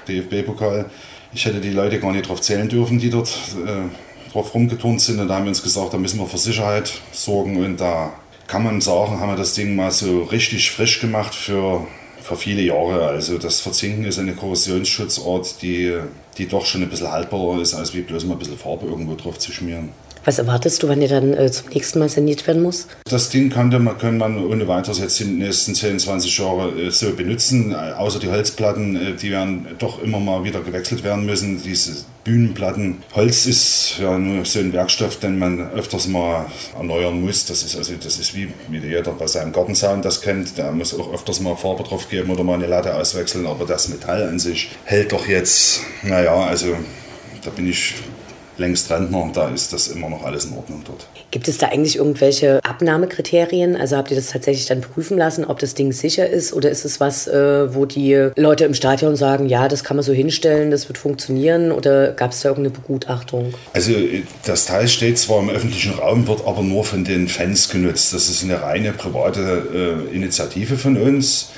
DFB-Pokal, 0.09 0.85
ich 1.33 1.47
hätte 1.47 1.61
die 1.61 1.71
Leute 1.71 1.99
gar 1.99 2.13
nicht 2.13 2.29
drauf 2.29 2.43
zählen 2.43 2.69
dürfen, 2.69 2.99
die 2.99 3.09
dort 3.09 3.31
äh, 3.65 4.31
drauf 4.31 4.55
rumgeturnt 4.55 5.01
sind. 5.01 5.21
Und 5.21 5.29
da 5.29 5.37
haben 5.37 5.45
wir 5.45 5.51
uns 5.51 5.63
gesagt, 5.63 5.95
da 5.95 5.99
müssen 5.99 6.19
wir 6.19 6.27
für 6.27 6.39
Sicherheit 6.39 7.01
sorgen 7.13 7.65
und 7.65 7.81
da 7.81 8.13
kann 8.47 8.63
man 8.63 8.83
sagen, 8.83 9.21
haben 9.21 9.31
wir 9.31 9.37
das 9.37 9.55
Ding 9.55 9.75
mal 9.75 9.91
so 9.91 10.25
richtig 10.25 10.71
frisch 10.71 11.01
gemacht 11.01 11.35
für, 11.35 11.87
für 12.27 12.37
viele 12.37 12.63
Jahre. 12.63 13.07
Also 13.07 13.39
das 13.39 13.61
Verzinken 13.61 14.05
ist 14.05 14.19
eine 14.19 14.35
Korrosionsschutzart, 14.35 15.63
die, 15.63 15.97
die 16.39 16.49
doch 16.49 16.67
schon 16.67 16.83
ein 16.83 16.91
bisschen 16.91 17.11
haltbarer 17.11 17.61
ist, 17.61 17.75
als 17.75 17.95
wie 17.95 18.01
bloß 18.01 18.25
mal 18.25 18.35
ein 18.35 18.39
bisschen 18.39 18.59
Farbe 18.59 18.87
irgendwo 18.87 19.15
drauf 19.15 19.39
zu 19.39 19.53
schmieren. 19.53 19.91
Was 20.27 20.39
erwartest 20.41 20.83
du, 20.83 20.89
wann 20.89 20.99
der 20.99 21.09
dann 21.09 21.35
äh, 21.35 21.49
zum 21.53 21.69
nächsten 21.69 22.01
Mal 22.01 22.09
saniert 22.09 22.49
werden 22.49 22.61
muss? 22.61 22.89
Das 23.09 23.29
Ding 23.31 23.49
könnte 23.49 23.79
man, 23.79 23.97
kann 23.97 24.19
man 24.19 24.45
ohne 24.45 24.67
weiteres 24.67 24.99
jetzt 24.99 25.21
in 25.21 25.29
den 25.29 25.39
nächsten 25.39 25.73
10, 25.73 26.01
20 26.01 26.37
Jahren 26.37 26.77
äh, 26.77 26.91
so 26.91 27.13
benutzen. 27.13 27.71
Äh, 27.71 27.93
außer 27.93 28.19
die 28.19 28.29
Holzplatten, 28.29 28.97
äh, 28.97 29.15
die 29.15 29.31
werden 29.31 29.69
doch 29.79 30.03
immer 30.03 30.19
mal 30.19 30.43
wieder 30.43 30.63
gewechselt 30.63 31.05
werden 31.05 31.27
müssen. 31.27 31.63
Diese 31.63 32.05
Bühnenplatten. 32.25 33.05
Holz 33.15 33.47
ist 33.47 33.99
ja 34.01 34.19
nur 34.19 34.45
so 34.45 34.59
ein 34.59 34.73
Werkstoff, 34.73 35.21
den 35.21 35.39
man 35.39 35.71
öfters 35.71 36.09
mal 36.09 36.47
erneuern 36.77 37.21
muss. 37.21 37.47
Das 37.47 37.63
ist 37.63 37.77
also 37.77 37.93
das 37.95 38.19
ist 38.19 38.35
wie, 38.35 38.49
wie 38.69 38.79
jeder 38.79 39.13
bei 39.13 39.29
seinem 39.29 39.53
Gartenzaun 39.53 40.03
das 40.03 40.23
kennt. 40.23 40.59
Der 40.59 40.73
muss 40.73 40.93
auch 40.99 41.15
öfters 41.15 41.39
mal 41.39 41.55
Farbe 41.55 41.85
drauf 41.85 42.09
geben 42.09 42.33
oder 42.33 42.43
mal 42.43 42.55
eine 42.55 42.67
Latte 42.67 42.93
auswechseln. 42.97 43.47
Aber 43.47 43.65
das 43.65 43.89
Metall 43.91 44.25
an 44.25 44.41
sich 44.41 44.71
hält 44.83 45.13
doch 45.13 45.29
jetzt, 45.29 45.83
naja, 46.03 46.35
also 46.35 46.75
da 47.45 47.51
bin 47.51 47.71
ich 47.71 47.95
längst 48.59 48.91
Rentner, 48.91 49.31
da 49.33 49.49
ist 49.49 49.73
das 49.73 49.89
immer 49.89 50.09
noch 50.09 50.25
alles 50.25 50.47
in 50.47 50.57
Ordnung 50.57 50.83
dort. 50.85 51.07
Gibt 51.31 51.49
es 51.49 51.59
da 51.59 51.69
eigentlich 51.69 51.97
irgendwelche 51.97 52.65
Abnahmekriterien? 52.65 53.77
Also 53.77 53.97
habt 53.97 54.11
ihr 54.11 54.17
das 54.17 54.29
tatsächlich 54.29 54.67
dann 54.67 54.81
prüfen 54.81 55.19
lassen, 55.19 55.45
ob 55.45 55.59
das 55.59 55.75
Ding 55.75 55.93
sicher 55.93 56.29
ist? 56.29 56.53
Oder 56.53 56.71
ist 56.71 56.85
es 56.85 57.01
was, 57.01 57.27
äh, 57.27 57.75
wo 57.75 57.85
die 57.85 58.31
Leute 58.37 58.65
im 58.65 58.75
Stadion 58.75 59.17
sagen, 59.17 59.47
ja, 59.47 59.69
das 59.69 59.85
kann 59.85 59.97
man 59.97 60.05
so 60.05 60.13
hinstellen, 60.13 60.71
das 60.71 60.89
wird 60.89 60.99
funktionieren? 60.99 61.73
Oder 61.73 62.13
gab 62.13 62.33
es 62.33 62.41
da 62.41 62.51
irgendeine 62.51 62.75
Begutachtung? 62.75 63.55
Also 63.75 63.93
das 64.45 64.67
Teil 64.67 64.89
steht 64.89 65.19
zwar 65.19 65.41
im 65.41 65.51
öffentlichen 65.51 65.95
Raum, 65.95 66.27
wird 66.27 66.47
aber 66.47 66.63
nur 66.63 66.85
von 66.85 67.05
den 67.05 67.29
Fans 67.29 67.69
genutzt. 67.69 68.15
Das 68.15 68.29
ist 68.29 68.43
eine 68.43 68.63
reine 68.63 68.93
private 68.93 70.07
äh, 70.11 70.15
Initiative 70.15 70.77
von 70.79 70.97
uns. 70.97 71.51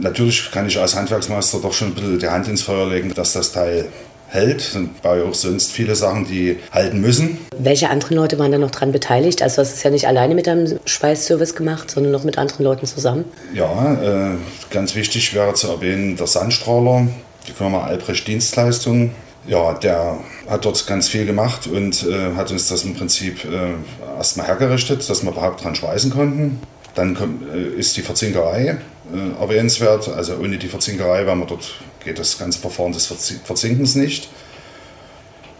Natürlich 0.00 0.52
kann 0.52 0.66
ich 0.66 0.78
als 0.78 0.94
Handwerksmeister 0.94 1.58
doch 1.60 1.72
schon 1.72 1.88
ein 1.88 1.94
bisschen 1.94 2.18
die 2.20 2.28
Hand 2.28 2.46
ins 2.46 2.62
Feuer 2.62 2.88
legen, 2.88 3.12
dass 3.14 3.32
das 3.32 3.50
Teil 3.50 3.86
hält. 4.28 4.72
Und 4.74 5.02
baue 5.02 5.24
auch 5.24 5.34
sonst 5.34 5.72
viele 5.72 5.94
Sachen, 5.94 6.26
die 6.26 6.58
halten 6.72 7.00
müssen. 7.00 7.38
Welche 7.58 7.90
anderen 7.90 8.16
Leute 8.16 8.38
waren 8.38 8.52
da 8.52 8.58
noch 8.58 8.70
dran 8.70 8.92
beteiligt? 8.92 9.42
Also 9.42 9.62
hast 9.62 9.72
du 9.72 9.76
es 9.76 9.82
ja 9.82 9.90
nicht 9.90 10.06
alleine 10.06 10.34
mit 10.34 10.46
deinem 10.46 10.78
Schweißservice 10.84 11.54
gemacht, 11.54 11.90
sondern 11.90 12.12
noch 12.12 12.24
mit 12.24 12.38
anderen 12.38 12.64
Leuten 12.64 12.86
zusammen? 12.86 13.24
Ja, 13.54 13.94
äh, 13.94 14.36
ganz 14.70 14.94
wichtig 14.94 15.34
wäre 15.34 15.54
zu 15.54 15.68
erwähnen 15.68 16.16
der 16.16 16.26
Sandstrahler, 16.26 17.08
die 17.46 17.52
Firma 17.52 17.84
Albrecht 17.84 18.26
Dienstleistungen. 18.26 19.12
Ja, 19.46 19.72
der 19.72 20.18
hat 20.48 20.64
dort 20.66 20.86
ganz 20.86 21.08
viel 21.08 21.24
gemacht 21.24 21.66
und 21.66 22.06
äh, 22.06 22.34
hat 22.36 22.50
uns 22.50 22.68
das 22.68 22.84
im 22.84 22.94
Prinzip 22.94 23.44
äh, 23.44 24.16
erstmal 24.18 24.46
hergerichtet, 24.46 25.08
dass 25.08 25.22
wir 25.22 25.30
überhaupt 25.30 25.64
dran 25.64 25.74
schweißen 25.74 26.10
konnten. 26.10 26.60
Dann 26.94 27.14
kommt, 27.14 27.42
äh, 27.54 27.78
ist 27.78 27.96
die 27.96 28.02
Verzinkerei 28.02 28.76
äh, 29.14 29.40
erwähnenswert. 29.40 30.08
Also 30.08 30.36
ohne 30.36 30.58
die 30.58 30.68
Verzinkerei 30.68 31.24
wären 31.24 31.38
wir 31.38 31.46
dort 31.46 31.80
geht 32.04 32.18
das 32.18 32.38
ganze 32.38 32.58
Verfahren 32.58 32.92
des 32.92 33.06
Verzinkens 33.06 33.94
nicht. 33.94 34.28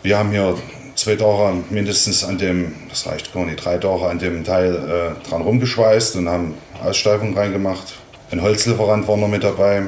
Wir 0.03 0.19
haben 0.19 0.31
hier 0.31 0.57
zwei 0.95 1.17
Tage 1.17 1.59
mindestens 1.71 2.25
an 2.25 2.39
dem, 2.39 2.75
das 2.89 3.07
reicht 3.07 3.33
gar 3.33 3.45
nicht, 3.45 3.65
drei 3.65 3.79
Tage 3.79 4.07
an 4.07 4.19
dem 4.19 4.45
Teil 4.45 4.75
äh, 4.75 5.29
dran 5.29 5.43
rumgeschweißt 5.43 6.17
und 6.17 6.29
haben 6.29 6.55
Aussteifung 6.83 7.37
reingemacht. 7.37 7.95
Ein 8.31 8.43
Holzlieferant 8.43 9.09
war 9.09 9.17
noch 9.17 9.29
mit 9.29 9.45
dabei, 9.45 9.85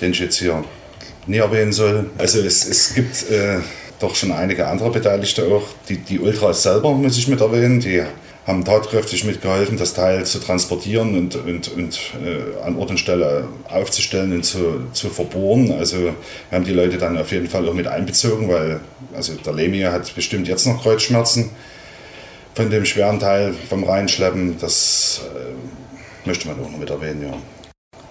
den 0.00 0.12
ich 0.12 0.20
jetzt 0.20 0.38
hier 0.38 0.64
nie 1.26 1.38
erwähnen 1.38 1.72
soll. 1.72 2.10
Also 2.18 2.40
es, 2.40 2.66
es 2.66 2.94
gibt 2.94 3.30
äh, 3.30 3.58
doch 3.98 4.14
schon 4.14 4.32
einige 4.32 4.66
andere 4.66 4.90
Beteiligte 4.90 5.44
auch. 5.46 5.64
Die, 5.88 5.96
die 5.96 6.18
Ultras 6.18 6.62
selber 6.62 6.92
muss 6.92 7.16
ich 7.18 7.28
mit 7.28 7.40
erwähnen, 7.40 7.80
die 7.80 8.02
haben 8.46 8.64
tatkräftig 8.64 9.24
mitgeholfen, 9.24 9.76
das 9.78 9.94
Teil 9.94 10.26
zu 10.26 10.40
transportieren 10.40 11.16
und, 11.16 11.36
und, 11.36 11.68
und 11.72 11.98
äh, 12.24 12.64
an 12.64 12.76
Ort 12.76 12.90
und 12.90 12.98
Stelle 12.98 13.48
aufzustellen 13.68 14.32
und 14.32 14.44
zu, 14.44 14.88
zu 14.92 15.10
verbohren. 15.10 15.72
Also 15.72 16.12
haben 16.50 16.64
die 16.64 16.72
Leute 16.72 16.98
dann 16.98 17.16
auf 17.16 17.30
jeden 17.30 17.48
Fall 17.48 17.68
auch 17.68 17.74
mit 17.74 17.86
einbezogen, 17.86 18.48
weil 18.48 18.80
also 19.14 19.34
der 19.34 19.52
Lemia 19.52 19.92
hat 19.92 20.12
bestimmt 20.14 20.48
jetzt 20.48 20.66
noch 20.66 20.82
Kreuzschmerzen 20.82 21.50
von 22.54 22.68
dem 22.68 22.84
schweren 22.84 23.20
Teil 23.20 23.54
vom 23.68 23.84
Reinschleppen. 23.84 24.58
Das 24.58 25.22
äh, 25.34 26.26
möchte 26.26 26.48
man 26.48 26.58
auch 26.60 26.70
noch 26.70 26.78
mit 26.78 26.90
erwähnen, 26.90 27.22
ja. 27.22 27.34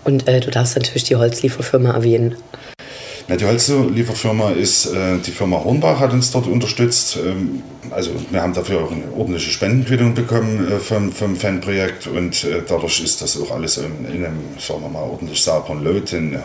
Und 0.03 0.27
äh, 0.27 0.39
du 0.39 0.49
darfst 0.49 0.75
natürlich 0.75 1.03
die 1.03 1.15
Holzlieferfirma 1.15 1.91
erwähnen. 1.91 2.35
Na, 3.27 3.35
die 3.35 3.45
Holzlieferfirma 3.45 4.51
ist, 4.51 4.87
äh, 4.87 5.17
die 5.25 5.31
Firma 5.31 5.63
Hornbach 5.63 5.99
hat 5.99 6.13
uns 6.13 6.31
dort 6.31 6.47
unterstützt. 6.47 7.17
Ähm, 7.17 7.63
also 7.91 8.11
wir 8.29 8.41
haben 8.41 8.53
dafür 8.53 8.83
auch 8.83 8.91
eine 8.91 9.11
ordentliche 9.15 9.51
Spendenquittung 9.51 10.13
bekommen 10.13 10.71
äh, 10.71 10.79
vom, 10.79 11.11
vom 11.11 11.35
Fanprojekt 11.35 12.07
und 12.07 12.43
äh, 12.43 12.61
dadurch 12.67 13.03
ist 13.03 13.21
das 13.21 13.39
auch 13.39 13.51
alles 13.51 13.77
in, 13.77 14.05
in 14.05 14.25
einem, 14.25 14.39
sagen 14.59 14.81
wir 14.81 14.89
mal, 14.89 15.03
ordentlich 15.03 15.41
sauberen 15.41 15.83
Lot. 15.83 16.13
In, 16.13 16.39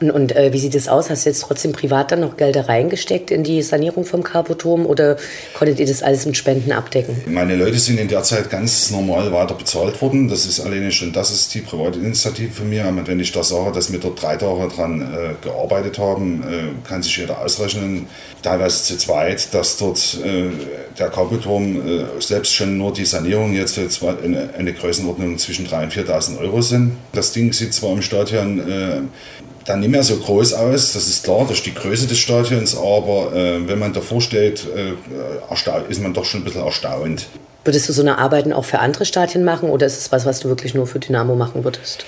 und, 0.00 0.10
und 0.10 0.34
äh, 0.34 0.52
wie 0.52 0.58
sieht 0.58 0.74
es 0.74 0.88
aus? 0.88 1.10
Hast 1.10 1.26
du 1.26 1.30
jetzt 1.30 1.42
trotzdem 1.42 1.72
privat 1.72 2.10
dann 2.10 2.20
noch 2.20 2.36
Gelder 2.36 2.68
reingesteckt 2.68 3.30
in 3.30 3.44
die 3.44 3.62
Sanierung 3.62 4.04
vom 4.04 4.22
Carpoturm 4.22 4.86
oder 4.86 5.16
konntet 5.54 5.78
ihr 5.78 5.86
das 5.86 6.02
alles 6.02 6.24
mit 6.24 6.36
Spenden 6.36 6.72
abdecken? 6.72 7.20
Meine 7.26 7.54
Leute 7.54 7.78
sind 7.78 7.98
in 7.98 8.08
der 8.08 8.22
Zeit 8.22 8.48
ganz 8.48 8.90
normal 8.90 9.30
weiter 9.32 9.54
bezahlt 9.54 10.00
worden. 10.00 10.28
Das 10.28 10.46
ist 10.46 10.60
alleine 10.60 10.90
schon, 10.90 11.12
das 11.12 11.30
ist 11.30 11.52
die 11.54 11.60
private 11.60 11.98
Initiative 11.98 12.50
von 12.50 12.70
mir. 12.70 12.86
Und 12.86 13.06
wenn 13.06 13.20
ich 13.20 13.30
da 13.32 13.42
sage, 13.42 13.72
dass 13.72 13.92
wir 13.92 14.00
dort 14.00 14.22
drei 14.22 14.36
Tage 14.36 14.68
dran 14.74 15.02
äh, 15.02 15.44
gearbeitet 15.44 15.98
haben, 15.98 16.42
äh, 16.42 16.88
kann 16.88 17.02
sich 17.02 17.16
jeder 17.18 17.40
ausrechnen, 17.40 18.06
teilweise 18.42 18.82
zu 18.82 18.96
zweit, 18.96 19.52
dass 19.52 19.76
dort 19.76 20.18
äh, 20.24 20.48
der 20.98 21.08
Carpoturm 21.08 21.76
äh, 21.76 22.04
selbst 22.20 22.54
schon 22.54 22.78
nur 22.78 22.92
die 22.92 23.04
Sanierung 23.04 23.52
jetzt 23.52 23.78
eine, 23.78 24.50
eine 24.56 24.72
Größenordnung 24.72 25.36
zwischen 25.36 25.66
3.000 25.66 25.82
und 25.82 25.92
4.000 25.92 26.40
Euro 26.40 26.62
sind. 26.62 26.92
Das 27.12 27.32
Ding 27.32 27.52
sieht 27.52 27.74
zwar 27.74 27.92
im 27.92 28.02
Stadion 28.02 29.10
dann 29.70 29.80
nicht 29.80 29.90
mehr 29.90 30.02
so 30.02 30.16
groß 30.16 30.54
aus, 30.54 30.92
das 30.92 31.08
ist 31.08 31.24
klar, 31.24 31.46
durch 31.46 31.62
die 31.62 31.74
Größe 31.74 32.06
des 32.06 32.18
Stadions, 32.18 32.76
aber 32.76 33.32
äh, 33.34 33.68
wenn 33.68 33.78
man 33.78 33.92
davor 33.92 34.20
steht, 34.20 34.66
äh, 34.76 34.94
ist 35.88 36.02
man 36.02 36.12
doch 36.12 36.24
schon 36.24 36.40
ein 36.40 36.44
bisschen 36.44 36.64
erstaunt. 36.64 37.26
Würdest 37.64 37.88
du 37.88 37.92
so 37.92 38.02
eine 38.02 38.18
Arbeiten 38.18 38.52
auch 38.52 38.64
für 38.64 38.78
andere 38.78 39.04
Stadien 39.04 39.44
machen 39.44 39.68
oder 39.70 39.86
ist 39.86 39.98
es 39.98 40.12
was, 40.12 40.26
was 40.26 40.40
du 40.40 40.48
wirklich 40.48 40.74
nur 40.74 40.86
für 40.86 40.98
Dynamo 40.98 41.36
machen 41.36 41.62
würdest? 41.64 42.04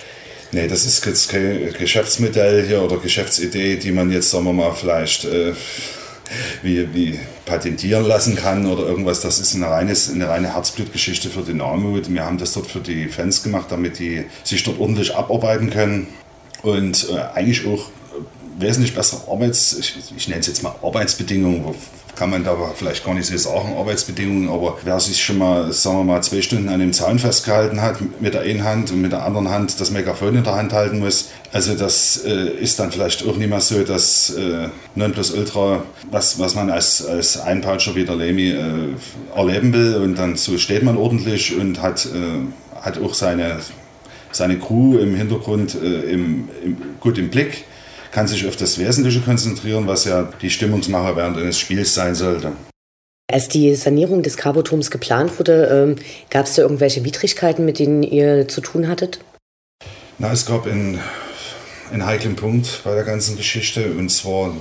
Nee, 0.51 0.67
das 0.67 0.85
ist 0.85 1.05
jetzt 1.07 1.31
kein 1.31 1.73
Geschäftsmodell 1.79 2.67
hier 2.67 2.83
oder 2.83 2.99
Geschäftsidee, 2.99 3.77
die 3.77 3.93
man 3.93 4.11
jetzt, 4.11 4.31
sagen 4.31 4.45
wir 4.45 4.53
mal, 4.53 4.73
vielleicht 4.73 5.25
äh, 5.25 5.53
wie, 6.63 6.93
wie 6.95 7.19
patentieren 7.47 8.05
lassen 8.05 8.37
kann 8.37 8.67
oder 8.67 8.83
irgendwas. 8.87 9.21
Das 9.21 9.39
ist 9.39 9.55
eine, 9.55 9.69
reines, 9.69 10.11
eine 10.11 10.29
reine 10.29 10.55
Herzblutgeschichte 10.55 11.29
für 11.29 11.43
Dynamo. 11.43 11.99
Wir 12.07 12.25
haben 12.25 12.39
das 12.39 12.53
dort 12.53 12.67
für 12.67 12.81
die 12.81 13.09
Fans 13.09 13.43
gemacht, 13.43 13.67
damit 13.71 13.99
die 13.99 14.25
sich 14.45 14.63
dort 14.63 14.81
ordentlich 14.81 15.15
abarbeiten 15.15 15.71
können 15.71 16.09
und 16.63 17.09
äh, 17.11 17.19
eigentlich 17.35 17.67
auch 17.67 17.87
wesentlich 18.59 18.95
bessere 18.95 19.31
Arbeits, 19.31 19.77
ich, 19.79 19.97
ich 20.17 20.29
nenne 20.29 20.41
es 20.41 20.47
jetzt 20.47 20.63
mal 20.63 20.75
Arbeitsbedingungen, 20.83 21.75
kann 22.15 22.31
man 22.31 22.45
da 22.45 22.55
vielleicht 22.77 23.05
gar 23.05 23.15
nicht 23.15 23.27
so 23.27 23.37
sagen, 23.37 23.75
Arbeitsbedingungen, 23.77 24.51
aber 24.51 24.79
wer 24.85 25.01
sich 25.01 25.23
schon 25.23 25.39
mal, 25.39 25.73
sagen 25.73 25.99
wir 25.99 26.05
mal, 26.05 26.23
zwei 26.23 26.43
Stunden 26.43 26.69
an 26.69 26.79
dem 26.79 26.93
Zaun 26.93 27.19
festgehalten 27.19 27.81
hat, 27.81 27.99
mit 28.21 28.35
der 28.35 28.43
einen 28.43 28.65
Hand 28.65 28.91
und 28.91 29.01
mit 29.01 29.13
der 29.13 29.25
anderen 29.25 29.49
Hand 29.49 29.81
das 29.81 29.91
Megafon 29.91 30.37
in 30.37 30.45
der 30.45 30.55
Hand 30.55 30.73
halten 30.73 30.99
muss, 30.99 31.31
also 31.53 31.75
das 31.75 32.23
äh, 32.25 32.49
ist 32.61 32.79
dann 32.79 32.93
vielleicht 32.93 33.27
auch 33.27 33.37
nicht 33.37 33.49
mehr 33.49 33.61
so 33.61 33.83
das 33.83 34.31
äh, 34.31 34.69
Nonplusultra, 34.95 35.83
was, 36.11 36.39
was 36.39 36.55
man 36.55 36.71
als, 36.71 37.05
als 37.05 37.41
Einpautscher 37.41 37.95
wie 37.95 38.05
der 38.05 38.17
Lemi 38.17 38.51
äh, 38.51 38.95
erleben 39.35 39.73
will. 39.73 39.97
Und 39.97 40.17
dann 40.17 40.37
so 40.37 40.57
steht 40.59 40.83
man 40.83 40.97
ordentlich 40.97 41.57
und 41.57 41.81
hat, 41.83 42.07
äh, 42.07 42.81
hat 42.81 42.99
auch 42.99 43.15
seine, 43.15 43.59
seine 44.33 44.59
Crew 44.59 44.99
im 44.99 45.15
Hintergrund 45.15 45.75
äh, 45.75 46.11
im, 46.11 46.49
im, 46.65 46.77
gut 47.01 47.19
im 47.19 47.31
Blick 47.31 47.65
kann 48.11 48.29
sich 48.29 48.47
auf 48.47 48.57
das 48.57 48.79
Wesentliche 48.79 49.21
konzentrieren, 49.21 49.87
was 49.87 50.05
ja 50.05 50.31
die 50.43 50.51
Stimmungsmacher 50.51 51.17
während 51.17 51.39
eines 51.39 51.59
Spiels 51.59 51.95
sein 51.95 52.15
sollte. 52.15 52.53
Als 53.31 53.49
die 53.49 53.75
Sanierung 53.75 54.23
des 54.23 54.37
Carboturms 54.37 54.91
geplant 54.91 55.39
wurde, 55.39 55.97
ähm, 55.97 55.97
gab 56.29 56.45
es 56.47 56.55
da 56.55 56.63
irgendwelche 56.63 57.05
Widrigkeiten, 57.05 57.65
mit 57.65 57.79
denen 57.79 58.03
ihr 58.03 58.47
zu 58.49 58.61
tun 58.61 58.89
hattet? 58.89 59.21
Na, 60.19 60.31
es 60.31 60.45
gab 60.45 60.67
einen, 60.67 61.01
einen 61.91 62.05
heiklen 62.05 62.37
Punkt 62.37 62.83
bei 62.85 62.95
der 62.95 63.05
ganzen 63.05 63.37
Geschichte 63.37 63.93
und 63.93 64.11
zwar 64.11 64.55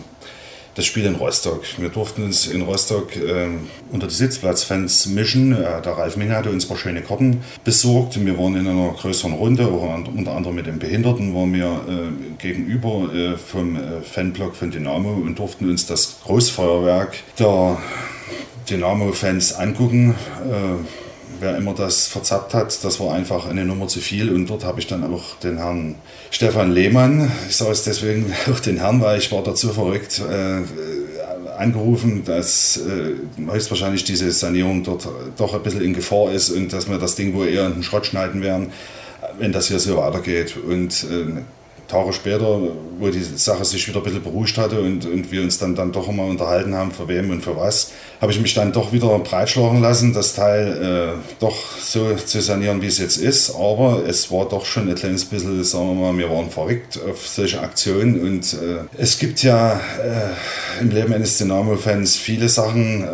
das 0.76 0.86
Spiel 0.86 1.06
in 1.06 1.16
Rostock. 1.16 1.64
Wir 1.78 1.90
durften 1.90 2.24
uns 2.24 2.48
in 2.48 2.62
Rostock 2.62 3.16
äh, 3.16 3.48
unter 3.92 4.08
die 4.08 4.14
Sitzplatzfans 4.14 5.08
mischen. 5.08 5.52
Äh, 5.52 5.82
der 5.82 5.94
Ralf 5.94 6.18
Minge 6.18 6.36
hatte 6.36 6.50
uns 6.50 6.66
ein 6.66 6.68
paar 6.70 6.78
schöne 6.78 7.02
Karten 7.02 7.44
besorgt. 7.64 8.24
Wir 8.24 8.38
waren 8.38 8.56
in 8.56 8.68
einer 8.68 8.94
größeren 8.94 9.34
Runde, 9.34 9.68
unter 9.68 10.34
anderem 10.34 10.56
mit 10.56 10.68
den 10.68 10.80
Behinderten, 10.80 11.36
waren 11.36 11.54
wir 11.54 11.82
äh, 11.88 12.42
gegenüber 12.42 13.14
äh, 13.14 13.38
vom 13.38 13.76
äh, 13.76 14.02
Fanblock 14.02 14.56
von 14.56 14.72
Dynamo 14.72 15.12
und 15.12 15.38
durften 15.40 15.70
uns 15.70 15.86
das 15.86 16.20
Großfeuerwerk 16.24 17.16
der 17.38 17.78
Dynamo-Fans 18.70 19.54
angucken 19.54 20.16
äh, 20.50 21.01
wer 21.42 21.58
immer 21.58 21.74
das 21.74 22.08
verzappt 22.08 22.54
hat, 22.54 22.84
das 22.84 23.00
war 23.00 23.14
einfach 23.14 23.48
eine 23.48 23.66
Nummer 23.66 23.88
zu 23.88 24.00
viel. 24.00 24.34
Und 24.34 24.50
dort 24.50 24.64
habe 24.64 24.80
ich 24.80 24.88
dann 24.88 25.04
auch 25.04 25.36
den 25.44 25.58
Herrn 25.58 25.96
Stefan 26.30 26.72
Lehmann, 26.72 27.32
ich 27.50 27.58
sage 27.58 27.72
es 27.72 27.84
deswegen 27.84 28.32
auch 28.52 28.60
den 28.60 28.78
Herrn, 28.78 29.02
weil 29.02 29.18
ich 29.18 29.32
war 29.32 29.44
dazu 29.44 29.70
verrückt, 29.70 30.20
äh, 30.20 30.62
angerufen, 31.58 32.24
dass 32.26 32.78
äh, 32.78 33.52
höchstwahrscheinlich 33.52 34.04
diese 34.04 34.32
Sanierung 34.32 34.84
dort 34.84 35.08
doch 35.38 35.54
ein 35.54 35.62
bisschen 35.62 35.82
in 35.82 35.94
Gefahr 35.94 36.32
ist 36.32 36.50
und 36.50 36.74
dass 36.74 36.90
wir 36.90 36.98
das 36.98 37.16
Ding 37.16 37.34
wohl 37.34 37.48
eher 37.48 37.68
in 37.68 37.74
den 37.74 37.84
Schrott 37.84 38.06
schneiden 38.06 38.42
werden, 38.42 38.72
wenn 39.38 39.52
das 39.52 39.68
hier 39.68 39.80
so 39.80 39.98
weitergeht. 39.98 40.56
Und 40.58 41.04
äh, 41.04 41.42
Tage 41.92 42.14
später, 42.14 42.60
wo 43.00 43.10
die 43.10 43.22
Sache 43.22 43.66
sich 43.66 43.88
wieder 43.88 44.00
ein 44.00 44.04
bisschen 44.04 44.24
beruhigt 44.24 44.58
hatte 44.58 44.80
und, 44.80 45.06
und 45.06 45.32
wir 45.32 45.42
uns 45.42 45.58
dann, 45.58 45.76
dann 45.76 45.92
doch 45.92 46.08
immer 46.08 46.24
unterhalten 46.24 46.74
haben, 46.74 46.92
für 46.92 47.08
wem 47.08 47.30
und 47.32 47.42
für 47.42 47.58
was, 47.58 47.92
habe 48.22 48.32
ich 48.32 48.40
mich 48.40 48.54
dann 48.54 48.72
doch 48.72 48.94
wieder 48.94 49.20
breitschlagen 49.20 49.82
lassen, 49.82 50.14
das 50.14 50.34
Teil 50.34 51.18
äh, 51.18 51.36
doch 51.40 51.58
so 51.80 52.16
zu 52.16 52.42
sanieren, 52.42 52.82
wie 52.82 52.88
es 52.88 52.98
jetzt 52.98 53.18
ist. 53.18 53.54
Aber 53.56 54.04
es 54.08 54.32
war 54.32 54.48
doch 54.48 54.66
schon 54.66 54.88
ein 54.90 54.96
kleines 54.96 55.26
bisschen, 55.26 55.64
sagen 55.64 56.00
wir 56.00 56.12
mal, 56.12 56.18
wir 56.18 56.30
waren 56.30 56.50
verrückt 56.50 57.00
auf 57.10 57.28
solche 57.28 57.60
Aktionen 57.60 58.22
und 58.22 58.54
äh, 58.54 58.86
es 58.98 59.20
gibt 59.20 59.44
ja 59.44 59.74
äh, 59.74 60.82
im 60.82 60.92
Leben 60.92 61.14
eines 61.14 61.38
Dynamo-Fans 61.38 62.16
viele 62.16 62.48
Sachen, 62.48 63.04
äh, 63.04 63.08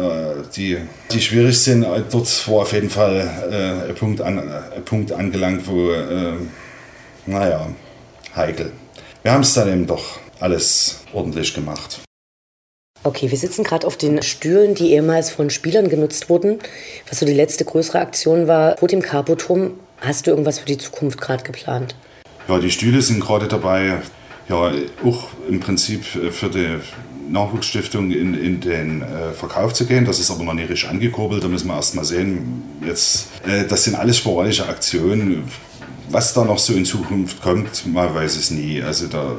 die, 0.55 0.77
die 1.11 1.21
schwierig 1.21 1.59
sind. 1.59 1.85
Dort 2.11 2.47
war 2.47 2.61
auf 2.61 2.73
jeden 2.73 2.89
Fall 2.89 3.27
äh, 3.51 3.89
ein, 3.89 3.95
Punkt 3.95 4.21
an, 4.21 4.39
ein 4.39 4.85
Punkt 4.85 5.11
angelangt, 5.11 5.67
wo, 5.67 5.91
äh, 5.91 6.33
naja, 7.25 7.67
heikel. 8.38 8.71
Wir 9.23 9.34
haben 9.34 9.41
es 9.41 9.54
dann 9.54 9.67
eben 9.67 9.88
doch 9.88 10.19
alles 10.39 11.02
ordentlich 11.13 11.54
gemacht. 11.54 12.00
Okay, 13.04 13.32
wir 13.32 13.38
sitzen 13.38 13.63
gerade 13.63 13.88
auf 13.88 13.97
den 13.97 14.21
Stühlen, 14.21 14.76
die 14.76 14.91
ehemals 14.91 15.30
von 15.30 15.50
Spielern 15.50 15.89
genutzt 15.89 16.30
wurden. 16.30 16.60
Was 17.10 17.19
so 17.19 17.26
die 17.26 17.34
letzte 17.34 17.63
größere 17.63 18.00
Aktion 18.00 18.47
war, 18.47 18.78
vor 18.78 18.88
dem 18.88 19.02
Carpoturm. 19.02 19.73
Hast 20.02 20.28
du 20.28 20.32
irgendwas 20.32 20.60
für 20.60 20.65
die 20.65 20.78
Zukunft 20.78 21.19
gerade 21.19 21.43
geplant? 21.43 21.95
Ja, 22.47 22.60
die 22.60 22.71
Stühle 22.71 23.02
sind 23.02 23.19
gerade 23.19 23.47
dabei, 23.47 24.02
ja, 24.50 24.71
auch 25.04 25.30
im 25.50 25.60
Prinzip 25.60 26.06
für 26.06 26.50
die 26.50 26.80
Nachwuchsstiftung 27.30 28.12
in, 28.12 28.34
in 28.34 28.62
den 28.62 29.02
äh, 29.02 29.34
Verkauf 29.34 29.73
zu 29.73 29.86
gehen. 29.86 30.06
Das 30.06 30.19
ist 30.19 30.32
aber 30.32 30.43
noch 30.43 30.54
nicht 30.54 30.69
richtig 30.69 30.89
angekurbelt. 30.89 31.43
Da 31.43 31.47
müssen 31.47 31.67
wir 31.67 31.76
erst 31.76 31.95
mal 31.95 32.06
sehen. 32.06 32.63
Jetzt, 32.86 33.28
äh, 33.45 33.65
das 33.65 33.84
sind 33.84 33.95
alles 33.95 34.17
sporadische 34.17 34.67
Aktionen 34.67 35.43
was 36.10 36.34
da 36.34 36.43
noch 36.43 36.60
so 36.60 36.74
in 36.74 36.86
Zukunft 36.86 37.41
kommt, 37.41 37.86
man 37.88 38.13
weiß 38.13 38.36
es 38.36 38.52
nie. 38.52 38.82
Also, 38.82 39.08
da, 39.08 39.36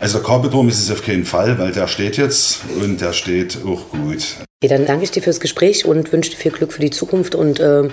also 0.00 0.18
der 0.18 0.26
Carbeturm 0.26 0.68
ist 0.68 0.80
es 0.80 0.90
auf 0.90 1.04
keinen 1.04 1.24
Fall, 1.24 1.58
weil 1.58 1.72
der 1.72 1.88
steht 1.88 2.16
jetzt 2.16 2.60
und 2.80 3.00
der 3.00 3.12
steht 3.12 3.58
auch 3.64 3.88
gut. 3.90 4.36
Okay, 4.62 4.68
dann 4.68 4.86
danke 4.86 5.04
ich 5.04 5.10
dir 5.10 5.22
fürs 5.22 5.40
Gespräch 5.40 5.84
und 5.84 6.12
wünsche 6.12 6.30
dir 6.30 6.36
viel 6.36 6.52
Glück 6.52 6.72
für 6.72 6.80
die 6.80 6.90
Zukunft 6.90 7.34
und 7.34 7.60
äh, 7.60 7.88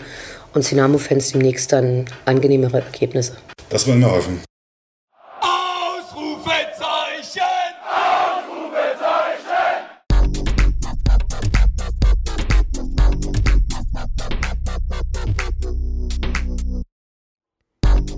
uns 0.54 0.70
Dynamo-Fans 0.70 1.32
demnächst 1.32 1.72
dann 1.72 2.06
angenehmere 2.26 2.82
Ergebnisse. 2.82 3.38
Das 3.70 3.88
wollen 3.88 4.02
wir 4.02 4.12
hoffen. 4.12 4.42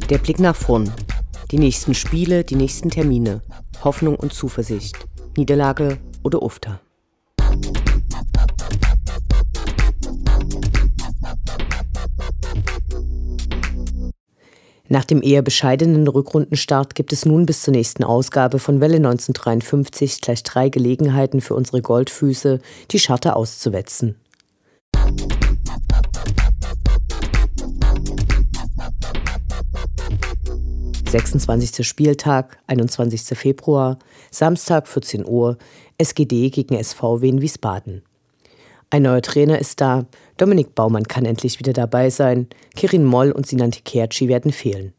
Der 0.09 0.17
Blick 0.17 0.39
nach 0.39 0.55
vorn. 0.55 0.91
Die 1.51 1.59
nächsten 1.59 1.93
Spiele, 1.93 2.43
die 2.43 2.55
nächsten 2.55 2.89
Termine. 2.89 3.41
Hoffnung 3.83 4.15
und 4.15 4.33
Zuversicht. 4.33 4.97
Niederlage 5.37 5.99
oder 6.23 6.41
Ufter. 6.41 6.81
Nach 14.87 15.05
dem 15.05 15.21
eher 15.21 15.43
bescheidenen 15.43 16.07
Rückrundenstart 16.07 16.95
gibt 16.95 17.13
es 17.13 17.27
nun 17.27 17.45
bis 17.45 17.61
zur 17.61 17.75
nächsten 17.75 18.03
Ausgabe 18.03 18.57
von 18.57 18.81
Welle 18.81 18.95
1953 18.95 20.21
gleich 20.21 20.41
drei 20.41 20.69
Gelegenheiten 20.69 21.39
für 21.39 21.53
unsere 21.53 21.83
Goldfüße, 21.83 22.59
die 22.89 22.99
Scharte 22.99 23.35
auszuwetzen. 23.35 24.15
26. 31.09 31.87
Spieltag, 31.87 32.59
21. 32.67 33.35
Februar, 33.35 33.97
Samstag 34.29 34.87
14 34.87 35.25
Uhr, 35.25 35.57
SGD 35.97 36.51
gegen 36.51 36.81
SVW 36.83 37.27
in 37.27 37.41
Wiesbaden. 37.41 38.03
Ein 38.91 39.01
neuer 39.01 39.23
Trainer 39.23 39.57
ist 39.57 39.81
da, 39.81 40.05
Dominik 40.37 40.75
Baumann 40.75 41.07
kann 41.07 41.25
endlich 41.25 41.57
wieder 41.57 41.73
dabei 41.73 42.11
sein, 42.11 42.47
Kirin 42.75 43.05
Moll 43.05 43.31
und 43.31 43.47
Sinan 43.47 43.71
Tekerci 43.71 44.27
werden 44.27 44.51
fehlen. 44.51 44.93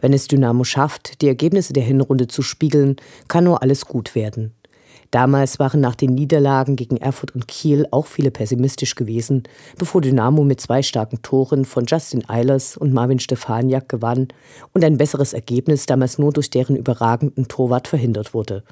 Wenn 0.00 0.12
es 0.12 0.28
Dynamo 0.28 0.62
schafft, 0.62 1.22
die 1.22 1.28
Ergebnisse 1.28 1.72
der 1.72 1.82
Hinrunde 1.82 2.28
zu 2.28 2.42
spiegeln, 2.42 2.94
kann 3.26 3.42
nur 3.42 3.60
alles 3.60 3.86
gut 3.86 4.14
werden. 4.14 4.54
Damals 5.10 5.58
waren 5.58 5.80
nach 5.80 5.94
den 5.94 6.14
Niederlagen 6.14 6.76
gegen 6.76 6.98
Erfurt 6.98 7.34
und 7.34 7.48
Kiel 7.48 7.86
auch 7.90 8.06
viele 8.06 8.30
pessimistisch 8.30 8.94
gewesen, 8.94 9.44
bevor 9.78 10.02
Dynamo 10.02 10.44
mit 10.44 10.60
zwei 10.60 10.82
starken 10.82 11.22
Toren 11.22 11.64
von 11.64 11.86
Justin 11.86 12.28
Eilers 12.28 12.76
und 12.76 12.92
Marvin 12.92 13.18
Stefaniak 13.18 13.88
gewann 13.88 14.28
und 14.74 14.84
ein 14.84 14.98
besseres 14.98 15.32
Ergebnis 15.32 15.86
damals 15.86 16.18
nur 16.18 16.32
durch 16.32 16.50
deren 16.50 16.76
überragenden 16.76 17.48
Torwart 17.48 17.88
verhindert 17.88 18.34
wurde. 18.34 18.64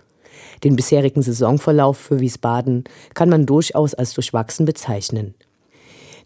Den 0.62 0.76
bisherigen 0.76 1.22
Saisonverlauf 1.22 1.96
für 1.96 2.20
Wiesbaden 2.20 2.84
kann 3.14 3.30
man 3.30 3.46
durchaus 3.46 3.94
als 3.94 4.12
durchwachsen 4.12 4.66
bezeichnen. 4.66 5.34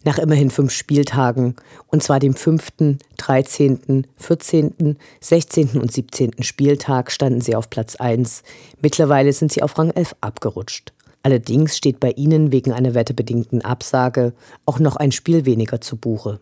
Nach 0.03 0.17
immerhin 0.17 0.49
fünf 0.49 0.71
Spieltagen, 0.71 1.55
und 1.87 2.01
zwar 2.01 2.19
dem 2.19 2.33
5., 2.33 2.71
13., 3.17 4.07
14., 4.17 4.97
16. 5.19 5.79
und 5.79 5.91
17. 5.91 6.41
Spieltag, 6.41 7.11
standen 7.11 7.41
sie 7.41 7.55
auf 7.55 7.69
Platz 7.69 7.97
1. 7.97 8.41
Mittlerweile 8.81 9.31
sind 9.31 9.51
sie 9.51 9.61
auf 9.61 9.77
Rang 9.77 9.91
11 9.91 10.15
abgerutscht. 10.19 10.91
Allerdings 11.21 11.77
steht 11.77 11.99
bei 11.99 12.11
ihnen 12.11 12.51
wegen 12.51 12.71
einer 12.71 12.95
wettebedingten 12.95 13.61
Absage 13.63 14.33
auch 14.65 14.79
noch 14.79 14.95
ein 14.95 15.11
Spiel 15.11 15.45
weniger 15.45 15.81
zu 15.81 15.97
Buche. 15.97 16.39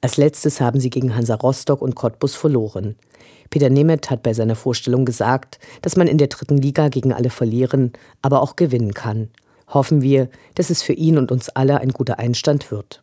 Als 0.00 0.16
letztes 0.16 0.60
haben 0.60 0.78
sie 0.78 0.90
gegen 0.90 1.16
Hansa 1.16 1.34
Rostock 1.34 1.82
und 1.82 1.96
Cottbus 1.96 2.36
verloren. 2.36 2.94
Peter 3.50 3.68
Nemeth 3.68 4.10
hat 4.10 4.22
bei 4.22 4.32
seiner 4.32 4.54
Vorstellung 4.54 5.04
gesagt, 5.04 5.58
dass 5.82 5.96
man 5.96 6.06
in 6.06 6.18
der 6.18 6.28
dritten 6.28 6.56
Liga 6.56 6.88
gegen 6.88 7.12
alle 7.12 7.30
verlieren, 7.30 7.92
aber 8.22 8.42
auch 8.42 8.54
gewinnen 8.54 8.94
kann 8.94 9.28
hoffen 9.74 10.02
wir, 10.02 10.28
dass 10.54 10.70
es 10.70 10.82
für 10.82 10.92
ihn 10.92 11.18
und 11.18 11.32
uns 11.32 11.48
alle 11.48 11.80
ein 11.80 11.90
guter 11.90 12.18
Einstand 12.18 12.70
wird. 12.70 13.02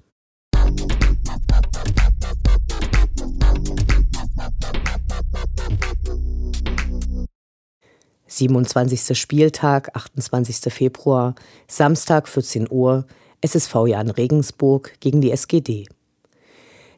Siebenundzwanzigster 8.27 9.15
Spieltag, 9.15 9.95
28. 9.95 10.71
Februar, 10.71 11.35
Samstag 11.67 12.27
14 12.27 12.67
Uhr, 12.69 13.05
SSV 13.41 13.87
Jan 13.87 14.09
Regensburg 14.09 14.93
gegen 14.99 15.21
die 15.21 15.31
SGD. 15.31 15.87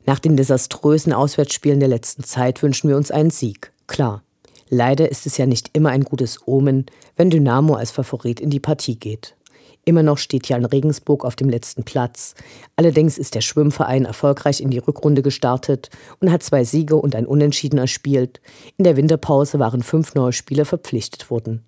Nach 0.06 0.20
den 0.20 0.36
desaströsen 0.36 1.14
Auswärtsspielen 1.14 1.80
der 1.80 1.90
letzten 1.90 2.24
Zeit 2.24 2.62
wünschen 2.64 2.90
wir 2.90 2.98
uns 2.98 3.12
einen 3.12 3.30
Sieg, 3.30 3.72
klar. 3.88 4.24
Leider 4.70 5.12
ist 5.12 5.26
es 5.26 5.38
ja 5.38 5.46
nicht 5.46 5.70
immer 5.74 5.90
ein 5.90 6.04
gutes 6.04 6.48
Omen, 6.48 6.86
wenn 7.16 7.30
Dynamo 7.30 7.76
als 7.76 7.92
Favorit 7.92 8.40
in 8.40 8.50
die 8.50 8.60
Partie 8.60 8.96
geht. 8.96 9.36
Immer 9.84 10.04
noch 10.04 10.20
steht 10.20 10.48
Jan 10.48 10.66
Regensburg 10.66 11.26
auf 11.26 11.36
dem 11.36 11.50
letzten 11.50 11.84
Platz. 11.84 12.36
Allerdings 12.76 13.18
ist 13.18 13.34
der 13.34 13.42
Schwimmverein 13.42 14.06
erfolgreich 14.06 14.62
in 14.62 14.70
die 14.70 14.78
Rückrunde 14.78 15.24
gestartet 15.24 15.90
und 16.20 16.32
hat 16.32 16.44
zwei 16.44 16.64
Siege 16.64 16.96
und 16.96 17.16
ein 17.16 17.26
Unentschieden 17.26 17.80
erspielt. 17.80 18.42
In 18.78 18.84
der 18.84 18.96
Winterpause 18.96 19.58
waren 19.58 19.82
fünf 19.82 20.14
neue 20.14 20.34
Spieler 20.34 20.66
verpflichtet 20.66 21.32
worden. 21.32 21.64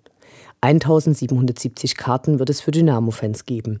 1770 0.60 1.96
Karten 1.96 2.38
wird 2.38 2.50
es 2.50 2.60
für 2.60 2.70
Dynamo-Fans 2.70 3.46
geben. 3.46 3.80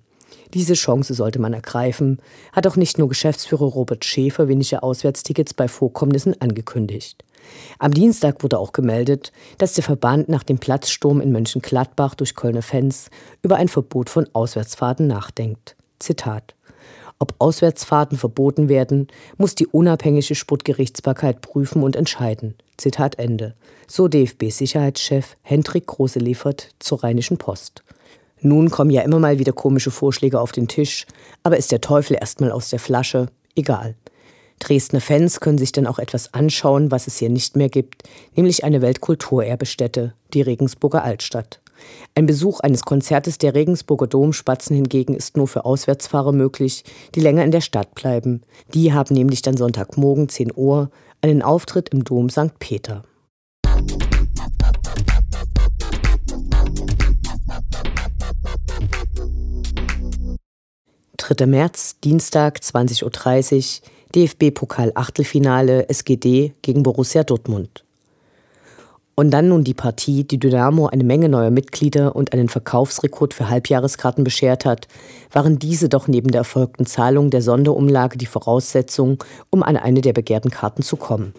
Diese 0.52 0.74
Chance 0.74 1.14
sollte 1.14 1.38
man 1.38 1.54
ergreifen, 1.54 2.18
hat 2.52 2.66
auch 2.66 2.76
nicht 2.76 2.98
nur 2.98 3.08
Geschäftsführer 3.08 3.64
Robert 3.64 4.04
Schäfer 4.04 4.48
wenige 4.48 4.82
Auswärtstickets 4.82 5.54
bei 5.54 5.68
Vorkommnissen 5.68 6.40
angekündigt. 6.40 7.24
Am 7.78 7.92
Dienstag 7.92 8.42
wurde 8.42 8.58
auch 8.58 8.72
gemeldet, 8.72 9.32
dass 9.58 9.74
der 9.74 9.84
Verband 9.84 10.28
nach 10.28 10.42
dem 10.42 10.58
Platzsturm 10.58 11.20
in 11.20 11.32
Mönchengladbach 11.32 12.14
durch 12.14 12.34
Kölner 12.34 12.62
Fans 12.62 13.10
über 13.42 13.56
ein 13.56 13.68
Verbot 13.68 14.10
von 14.10 14.28
Auswärtsfahrten 14.32 15.06
nachdenkt. 15.06 15.76
Zitat 15.98 16.54
ob 17.24 17.34
Auswärtsfahrten 17.38 18.18
verboten 18.18 18.68
werden, 18.68 19.06
muss 19.38 19.54
die 19.54 19.66
unabhängige 19.66 20.34
Sportgerichtsbarkeit 20.34 21.40
prüfen 21.40 21.82
und 21.82 21.96
entscheiden. 21.96 22.54
Zitat 22.76 23.18
Ende. 23.18 23.54
So 23.86 24.08
DFB-Sicherheitschef 24.08 25.36
Hendrik 25.42 25.86
Große-Liefert 25.86 26.74
zur 26.80 27.02
Rheinischen 27.02 27.38
Post. 27.38 27.82
Nun 28.40 28.68
kommen 28.68 28.90
ja 28.90 29.02
immer 29.02 29.20
mal 29.20 29.38
wieder 29.38 29.52
komische 29.52 29.90
Vorschläge 29.90 30.40
auf 30.40 30.52
den 30.52 30.68
Tisch, 30.68 31.06
aber 31.42 31.56
ist 31.56 31.72
der 31.72 31.80
Teufel 31.80 32.18
erstmal 32.20 32.52
aus 32.52 32.68
der 32.68 32.78
Flasche? 32.78 33.28
Egal. 33.54 33.94
Dresdner 34.58 35.00
Fans 35.00 35.40
können 35.40 35.58
sich 35.58 35.72
dann 35.72 35.86
auch 35.86 35.98
etwas 35.98 36.32
anschauen, 36.32 36.90
was 36.90 37.06
es 37.06 37.18
hier 37.18 37.28
nicht 37.28 37.56
mehr 37.56 37.68
gibt, 37.68 38.02
nämlich 38.34 38.64
eine 38.64 38.82
Weltkulturerbestätte, 38.82 40.14
die 40.32 40.42
Regensburger 40.42 41.04
Altstadt. 41.04 41.60
Ein 42.14 42.26
Besuch 42.26 42.60
eines 42.60 42.84
Konzertes 42.84 43.38
der 43.38 43.54
Regensburger 43.54 44.06
Domspatzen 44.06 44.76
hingegen 44.76 45.14
ist 45.14 45.36
nur 45.36 45.48
für 45.48 45.64
Auswärtsfahrer 45.64 46.32
möglich, 46.32 46.84
die 47.14 47.20
länger 47.20 47.44
in 47.44 47.50
der 47.50 47.60
Stadt 47.60 47.94
bleiben. 47.94 48.42
Die 48.72 48.92
haben 48.92 49.14
nämlich 49.14 49.42
dann 49.42 49.56
Sonntagmorgen 49.56 50.28
10 50.28 50.52
Uhr 50.54 50.90
einen 51.20 51.42
Auftritt 51.42 51.90
im 51.90 52.04
Dom 52.04 52.30
St. 52.30 52.58
Peter. 52.58 53.04
3. 61.16 61.46
März, 61.46 62.00
Dienstag, 62.04 62.58
20.30 62.58 63.02
Uhr, 63.82 63.88
DFB-Pokal-Achtelfinale 64.14 65.88
SGD 65.88 66.52
gegen 66.62 66.82
Borussia 66.82 67.24
Dortmund. 67.24 67.84
Und 69.16 69.30
dann 69.30 69.48
nun 69.48 69.62
die 69.62 69.74
Partie, 69.74 70.24
die 70.24 70.38
Dynamo 70.38 70.86
eine 70.86 71.04
Menge 71.04 71.28
neuer 71.28 71.50
Mitglieder 71.50 72.16
und 72.16 72.32
einen 72.32 72.48
Verkaufsrekord 72.48 73.32
für 73.32 73.48
Halbjahreskarten 73.48 74.24
beschert 74.24 74.64
hat, 74.64 74.88
waren 75.32 75.58
diese 75.58 75.88
doch 75.88 76.08
neben 76.08 76.32
der 76.32 76.40
erfolgten 76.40 76.84
Zahlung 76.84 77.30
der 77.30 77.42
Sonderumlage 77.42 78.18
die 78.18 78.26
Voraussetzung, 78.26 79.22
um 79.50 79.62
an 79.62 79.76
eine 79.76 80.00
der 80.00 80.12
begehrten 80.12 80.50
Karten 80.50 80.82
zu 80.82 80.96
kommen. 80.96 81.32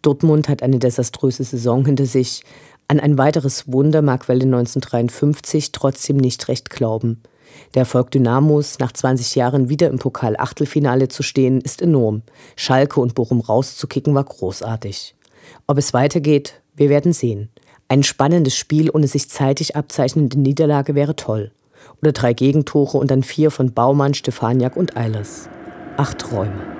Dortmund 0.00 0.48
hat 0.48 0.62
eine 0.62 0.78
desaströse 0.78 1.44
Saison 1.44 1.84
hinter 1.84 2.06
sich. 2.06 2.42
An 2.88 3.00
ein 3.00 3.18
weiteres 3.18 3.70
Wunder 3.70 4.00
mag 4.00 4.28
Welle 4.28 4.44
1953 4.44 5.72
trotzdem 5.72 6.16
nicht 6.16 6.48
recht 6.48 6.70
glauben. 6.70 7.22
Der 7.74 7.80
Erfolg 7.80 8.10
Dynamos, 8.10 8.78
nach 8.78 8.92
20 8.92 9.34
Jahren 9.34 9.68
wieder 9.68 9.88
im 9.88 9.98
Pokal-Achtelfinale 9.98 11.08
zu 11.08 11.22
stehen, 11.22 11.60
ist 11.60 11.82
enorm. 11.82 12.22
Schalke 12.56 13.00
und 13.00 13.14
Bochum 13.14 13.40
rauszukicken 13.40 14.14
war 14.14 14.24
großartig. 14.24 15.14
Ob 15.66 15.78
es 15.78 15.94
weitergeht, 15.94 16.60
wir 16.74 16.88
werden 16.88 17.12
sehen. 17.12 17.50
Ein 17.88 18.02
spannendes 18.02 18.54
Spiel 18.56 18.90
ohne 18.90 19.06
sich 19.06 19.28
zeitig 19.28 19.76
abzeichnende 19.76 20.38
Niederlage 20.38 20.94
wäre 20.94 21.16
toll. 21.16 21.52
Oder 22.00 22.12
drei 22.12 22.32
Gegentore 22.34 22.98
und 22.98 23.10
dann 23.10 23.22
vier 23.22 23.50
von 23.50 23.72
Baumann, 23.72 24.14
Stefaniak 24.14 24.76
und 24.76 24.96
Eilers. 24.96 25.48
Acht 25.96 26.18
Träume. 26.18 26.79